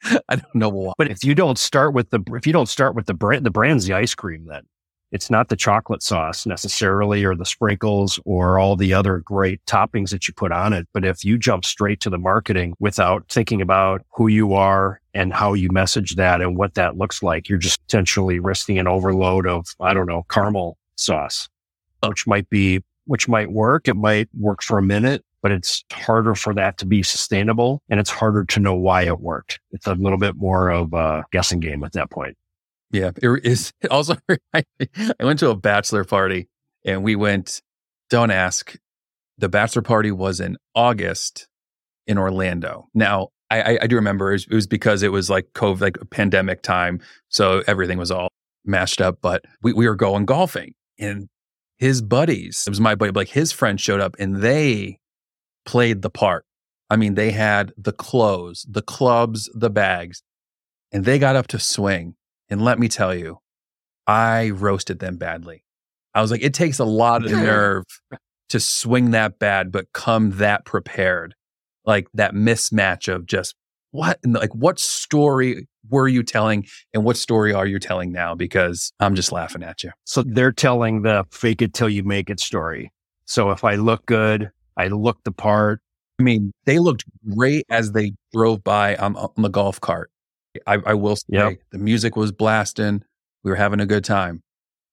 I 0.29 0.36
don't 0.36 0.55
know 0.55 0.69
why. 0.69 0.93
But 0.97 1.09
if 1.09 1.24
you 1.24 1.36
don't 1.36 1.57
start 1.57 1.93
with 1.93 2.09
the 2.09 2.21
if 2.33 2.47
you 2.47 2.53
don't 2.53 2.69
start 2.69 2.95
with 2.95 3.05
the 3.05 3.13
brand, 3.13 3.45
the 3.45 3.51
brand's 3.51 3.86
the 3.86 3.93
ice 3.93 4.15
cream. 4.15 4.45
Then 4.45 4.63
it's 5.11 5.29
not 5.29 5.49
the 5.49 5.55
chocolate 5.55 6.03
sauce 6.03 6.45
necessarily, 6.45 7.23
or 7.23 7.35
the 7.35 7.45
sprinkles, 7.45 8.19
or 8.25 8.59
all 8.59 8.75
the 8.75 8.93
other 8.93 9.20
great 9.20 9.63
toppings 9.65 10.09
that 10.09 10.27
you 10.27 10.33
put 10.33 10.51
on 10.51 10.74
it. 10.74 10.87
But 10.93 11.05
if 11.05 11.24
you 11.24 11.37
jump 11.37 11.65
straight 11.65 12.01
to 12.01 12.09
the 12.09 12.17
marketing 12.17 12.74
without 12.79 13.25
thinking 13.29 13.61
about 13.61 14.03
who 14.13 14.27
you 14.27 14.53
are 14.53 15.00
and 15.13 15.33
how 15.33 15.53
you 15.53 15.70
message 15.72 16.15
that 16.15 16.41
and 16.41 16.57
what 16.57 16.74
that 16.75 16.98
looks 16.98 17.24
like, 17.24 17.48
you're 17.48 17.57
just 17.57 17.81
potentially 17.87 18.39
risking 18.39 18.77
an 18.77 18.87
overload 18.87 19.48
of 19.48 19.65
I 19.79 19.93
don't 19.93 20.07
know 20.07 20.25
caramel 20.29 20.77
sauce, 20.96 21.48
which 22.05 22.27
might 22.27 22.50
be 22.50 22.83
which 23.05 23.27
might 23.29 23.51
work. 23.51 23.87
It 23.87 23.96
might 23.96 24.27
work 24.37 24.61
for 24.61 24.77
a 24.77 24.83
minute, 24.83 25.24
but 25.41 25.51
it's 25.51 25.85
harder 25.93 26.35
for 26.35 26.53
that 26.55 26.77
to 26.79 26.85
be 26.85 27.03
sustainable 27.03 27.81
and 27.89 28.00
it's 28.00 28.09
harder 28.09 28.43
to 28.43 28.59
know 28.59 28.75
why 28.75 29.03
it 29.03 29.22
worked. 29.22 29.61
It's 29.72 29.87
a 29.87 29.93
little 29.93 30.17
bit 30.17 30.35
more 30.35 30.70
of 30.70 30.93
a 30.93 31.24
guessing 31.31 31.61
game 31.61 31.83
at 31.85 31.93
that 31.93 32.09
point. 32.09 32.35
Yeah, 32.91 33.11
it 33.15 33.45
is. 33.45 33.73
It 33.81 33.91
also, 33.91 34.15
I 34.53 34.63
went 35.19 35.39
to 35.39 35.50
a 35.50 35.55
bachelor 35.55 36.03
party 36.03 36.47
and 36.85 37.03
we 37.03 37.15
went. 37.15 37.61
Don't 38.09 38.31
ask. 38.31 38.75
The 39.37 39.50
bachelor 39.50 39.81
party 39.81 40.11
was 40.11 40.39
in 40.39 40.57
August 40.73 41.47
in 42.07 42.17
Orlando. 42.17 42.87
Now, 42.93 43.29
I, 43.51 43.77
I, 43.81 43.87
do 43.87 43.95
remember 43.95 44.29
it 44.29 44.33
was, 44.33 44.47
it 44.50 44.53
was 44.53 44.67
because 44.67 45.03
it 45.03 45.11
was 45.11 45.29
like 45.29 45.47
COVID, 45.53 45.81
like 45.81 45.97
pandemic 46.09 46.61
time, 46.63 47.01
so 47.29 47.63
everything 47.67 47.97
was 47.97 48.11
all 48.11 48.29
mashed 48.65 49.01
up. 49.01 49.19
But 49.21 49.45
we 49.61 49.73
we 49.73 49.87
were 49.87 49.95
going 49.95 50.25
golfing, 50.25 50.73
and 50.97 51.27
his 51.77 52.01
buddies, 52.01 52.63
it 52.65 52.69
was 52.69 52.81
my 52.81 52.95
buddy, 52.95 53.11
like 53.11 53.29
his 53.29 53.51
friends 53.51 53.81
showed 53.81 54.01
up, 54.01 54.15
and 54.19 54.37
they 54.37 55.00
played 55.65 56.01
the 56.01 56.09
part. 56.09 56.45
I 56.89 56.95
mean, 56.95 57.15
they 57.15 57.31
had 57.31 57.73
the 57.77 57.91
clothes, 57.91 58.65
the 58.69 58.81
clubs, 58.81 59.50
the 59.53 59.69
bags, 59.69 60.23
and 60.91 61.05
they 61.05 61.19
got 61.19 61.35
up 61.35 61.47
to 61.47 61.59
swing. 61.59 62.15
And 62.50 62.64
let 62.64 62.79
me 62.79 62.88
tell 62.88 63.14
you, 63.14 63.40
I 64.05 64.51
roasted 64.51 65.00
them 65.00 65.18
badly. 65.18 65.64
I 66.14 66.22
was 66.22 66.31
like, 66.31 66.44
it 66.44 66.53
takes 66.53 66.79
a 66.79 66.86
lot 66.86 67.25
of 67.25 67.31
nerve 67.31 67.83
to 68.50 68.60
swing 68.60 69.12
that 69.12 69.40
bad, 69.40 69.72
but 69.72 69.92
come 69.94 70.31
that 70.38 70.66
prepared. 70.66 71.36
Like 71.86 72.07
that 72.14 72.33
mismatch 72.33 73.14
of 73.14 73.25
just 73.25 73.55
what, 73.92 74.20
and 74.24 74.33
like, 74.33 74.53
what 74.53 74.79
story 74.79 75.68
were 75.90 76.07
you 76.07 76.22
telling 76.22 76.66
and 76.94 77.03
what 77.05 77.18
story 77.18 77.53
are 77.53 77.66
you 77.66 77.79
telling 77.79 78.12
now? 78.12 78.36
Because 78.36 78.92
I'm 79.00 79.16
just 79.16 79.31
laughing 79.31 79.64
at 79.64 79.83
you. 79.83 79.92
So 80.03 80.24
they're 80.24 80.51
telling 80.51 81.03
the 81.03 81.25
fake 81.31 81.62
it 81.62 81.74
till 81.74 81.88
you 81.88 82.03
make 82.03 82.29
it 82.29 82.40
story. 82.40 82.92
So 83.25 83.51
if 83.51 83.64
I 83.64 83.75
look 83.75 84.05
good, 84.05 84.51
I 84.75 84.88
look 84.88 85.24
the 85.24 85.31
part. 85.31 85.81
I 86.20 86.24
mean, 86.24 86.51
they 86.66 86.79
looked 86.79 87.05
great 87.29 87.66
as 87.70 87.92
they 87.92 88.14
drove 88.33 88.64
by 88.64 88.96
on, 88.96 89.16
on 89.16 89.29
the 89.38 89.50
golf 89.50 89.79
cart. 89.79 90.12
I, 90.65 90.77
I 90.85 90.93
will 90.93 91.15
say 91.15 91.24
Yep. 91.29 91.53
the 91.72 91.77
music 91.77 92.15
was 92.15 92.31
blasting. 92.31 93.03
We 93.43 93.51
were 93.51 93.57
having 93.57 93.79
a 93.79 93.85
good 93.85 94.03
time. 94.03 94.41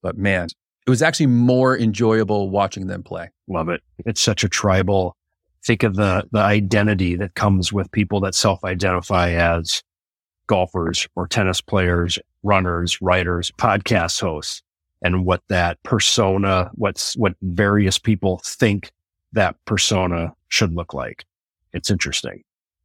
But 0.02 0.18
man, 0.18 0.48
it 0.86 0.90
was 0.90 1.02
actually 1.02 1.26
more 1.28 1.78
enjoyable 1.78 2.50
watching 2.50 2.86
them 2.88 3.02
play. 3.02 3.30
Love 3.48 3.68
it. 3.68 3.82
It's 4.04 4.20
such 4.20 4.44
a 4.44 4.48
tribal. 4.48 5.16
Think 5.64 5.82
of 5.82 5.96
the 5.96 6.28
the 6.30 6.40
identity 6.40 7.16
that 7.16 7.34
comes 7.34 7.72
with 7.72 7.90
people 7.90 8.20
that 8.20 8.34
self-identify 8.34 9.30
as 9.30 9.82
golfers 10.46 11.08
or 11.16 11.26
tennis 11.26 11.60
players, 11.60 12.18
runners, 12.42 13.00
writers, 13.00 13.50
podcast 13.58 14.20
hosts, 14.20 14.62
and 15.02 15.24
what 15.24 15.42
that 15.48 15.82
persona, 15.82 16.70
what's 16.74 17.16
what 17.16 17.34
various 17.40 17.98
people 17.98 18.40
think 18.44 18.90
that 19.32 19.56
persona 19.64 20.34
should 20.48 20.74
look 20.74 20.92
like. 20.92 21.24
It's 21.72 21.90
interesting. 21.90 22.42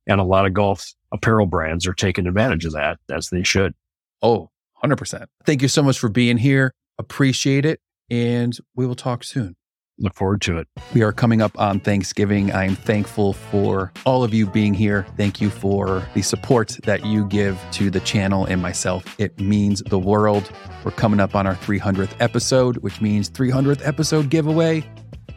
And 0.07 0.19
a 0.19 0.23
lot 0.23 0.45
of 0.45 0.53
golf 0.53 0.93
apparel 1.11 1.45
brands 1.45 1.87
are 1.87 1.93
taking 1.93 2.27
advantage 2.27 2.65
of 2.65 2.73
that 2.73 2.99
as 3.11 3.29
they 3.29 3.43
should. 3.43 3.73
Oh, 4.21 4.49
100%. 4.83 5.25
Thank 5.45 5.61
you 5.61 5.67
so 5.67 5.83
much 5.83 5.99
for 5.99 6.09
being 6.09 6.37
here. 6.37 6.73
Appreciate 6.97 7.65
it. 7.65 7.79
And 8.09 8.57
we 8.75 8.87
will 8.87 8.95
talk 8.95 9.23
soon. 9.23 9.55
Look 10.01 10.15
forward 10.15 10.41
to 10.43 10.57
it. 10.57 10.67
We 10.93 11.03
are 11.03 11.11
coming 11.11 11.41
up 11.41 11.59
on 11.59 11.81
Thanksgiving. 11.81 12.53
I 12.53 12.63
am 12.63 12.75
thankful 12.75 13.33
for 13.33 13.91
all 14.05 14.23
of 14.23 14.33
you 14.33 14.47
being 14.47 14.73
here. 14.73 15.05
Thank 15.17 15.41
you 15.41 15.49
for 15.49 16.07
the 16.13 16.21
support 16.21 16.79
that 16.83 17.05
you 17.05 17.25
give 17.25 17.59
to 17.73 17.89
the 17.89 17.99
channel 17.99 18.45
and 18.45 18.61
myself. 18.61 19.03
It 19.19 19.37
means 19.41 19.83
the 19.83 19.99
world. 19.99 20.49
We're 20.85 20.91
coming 20.91 21.19
up 21.19 21.35
on 21.35 21.45
our 21.45 21.55
300th 21.55 22.13
episode, 22.21 22.77
which 22.77 23.01
means 23.01 23.29
300th 23.29 23.85
episode 23.85 24.29
giveaway, 24.29 24.89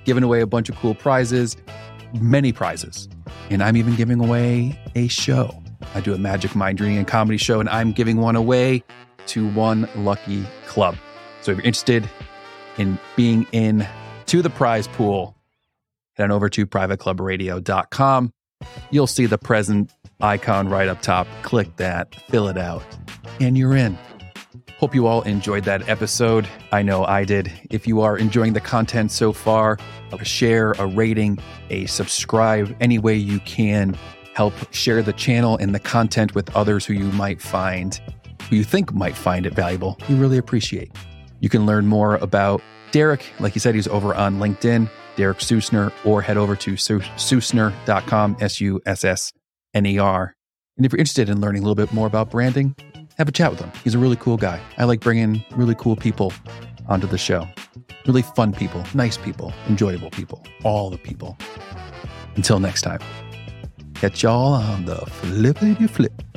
giving 0.05 0.23
away 0.23 0.43
a 0.43 0.47
bunch 0.47 0.69
of 0.69 0.77
cool 0.77 0.95
prizes, 0.95 1.57
many 2.21 2.53
prizes. 2.53 3.09
And 3.51 3.65
I'm 3.65 3.77
even 3.77 3.97
giving 3.97 4.21
away 4.25 4.79
a 4.95 5.09
show. 5.09 5.62
I 5.95 6.01
do 6.01 6.15
a 6.15 6.19
magic 6.19 6.55
mind 6.55 6.81
reading 6.81 6.99
and 6.99 7.07
comedy 7.07 7.39
show, 7.39 7.61
and 7.61 7.69
I'm 7.69 7.93
giving 7.93 8.19
one 8.19 8.37
away 8.37 8.83
to 9.27 9.49
one 9.51 9.89
lucky 9.97 10.45
club. 10.67 10.97
So 11.41 11.53
if 11.53 11.59
you're 11.59 11.67
interested 11.67 12.09
in 12.79 12.99
being 13.17 13.47
in 13.53 13.87
to 14.27 14.43
the 14.43 14.51
prize 14.51 14.87
pool, 14.89 15.37
head 16.15 16.25
on 16.25 16.31
over 16.31 16.49
to 16.49 16.67
privateclubradio.com. 16.67 18.33
You'll 18.91 19.07
see 19.07 19.27
the 19.27 19.39
present 19.39 19.93
icon 20.21 20.69
right 20.69 20.89
up 20.89 21.03
top. 21.03 21.27
Click 21.43 21.77
that, 21.77 22.15
fill 22.29 22.49
it 22.49 22.57
out, 22.59 22.85
and 23.41 23.59
you're 23.59 23.77
in. 23.77 23.99
Hope 24.79 24.95
you 24.95 25.07
all 25.07 25.23
enjoyed 25.23 25.65
that 25.65 25.89
episode. 25.89 26.49
I 26.73 26.83
know 26.83 27.05
I 27.05 27.25
did. 27.25 27.53
If 27.71 27.87
you 27.87 28.01
are 28.01 28.19
enjoying 28.19 28.53
the 28.53 28.61
content 28.61 29.13
so 29.13 29.33
far, 29.33 29.79
share, 30.23 30.73
a 30.73 30.87
rating, 30.87 31.39
a 31.71 31.87
subscribe, 31.87 32.77
any 32.81 32.99
way 32.99 33.15
you 33.15 33.41
can 33.41 33.97
help 34.35 34.55
share 34.73 35.03
the 35.03 35.13
channel 35.13 35.57
and 35.59 35.75
the 35.75 35.81
content 35.81 36.35
with 36.35 36.55
others 36.57 36.85
who 36.85 36.95
you 36.95 37.05
might 37.13 37.41
find, 37.41 38.01
who 38.49 38.57
you 38.57 38.65
think 38.65 38.93
might 38.93 39.17
find 39.17 39.47
it 39.47 39.55
valuable. 39.55 39.99
We 40.09 40.15
really 40.15 40.39
appreciate. 40.39 40.91
You 41.41 41.49
can 41.49 41.67
learn 41.67 41.87
more 41.87 42.17
about 42.17 42.63
Derek. 42.93 43.25
Like 43.41 43.55
you 43.55 43.61
said, 43.61 43.75
he's 43.75 43.89
over 43.89 44.15
on 44.15 44.39
LinkedIn, 44.39 44.89
Derek 45.17 45.39
Sussner, 45.39 45.93
or 46.05 46.23
head 46.23 46.37
over 46.37 46.55
to 46.57 46.73
sussner.com, 46.75 48.37
S 48.41 48.61
U 48.61 48.81
S 48.87 49.05
S 49.05 49.33
N 49.75 49.87
E 49.87 49.99
R. 49.99 50.35
And 50.77 50.87
if 50.87 50.93
you're 50.93 51.01
interested 51.01 51.29
in 51.29 51.41
learning 51.41 51.63
a 51.63 51.67
little 51.67 51.75
bit 51.75 51.93
more 51.93 52.07
about 52.07 52.31
branding, 52.31 52.75
have 53.19 53.29
a 53.29 53.33
chat 53.33 53.51
with 53.51 53.61
him. 53.61 53.71
He's 53.85 53.95
a 53.95 53.99
really 53.99 54.17
cool 54.17 54.37
guy. 54.37 54.61
I 54.79 54.85
like 54.85 55.01
bringing 55.01 55.45
really 55.53 55.75
cool 55.75 55.97
people 55.97 56.33
onto 56.89 57.07
the 57.07 57.19
show. 57.19 57.47
Really 58.07 58.23
fun 58.23 58.53
people, 58.53 58.85
nice 58.95 59.17
people, 59.17 59.53
enjoyable 59.69 60.11
people, 60.11 60.43
all 60.65 60.91
the 60.91 60.99
people. 60.99 61.37
Until 62.37 62.59
next 62.59 62.83
time, 62.83 63.01
catch 64.03 64.25
y'all 64.25 64.55
on 64.55 64.85
the 64.85 64.97
flippity 64.97 65.87
flip. 65.87 66.32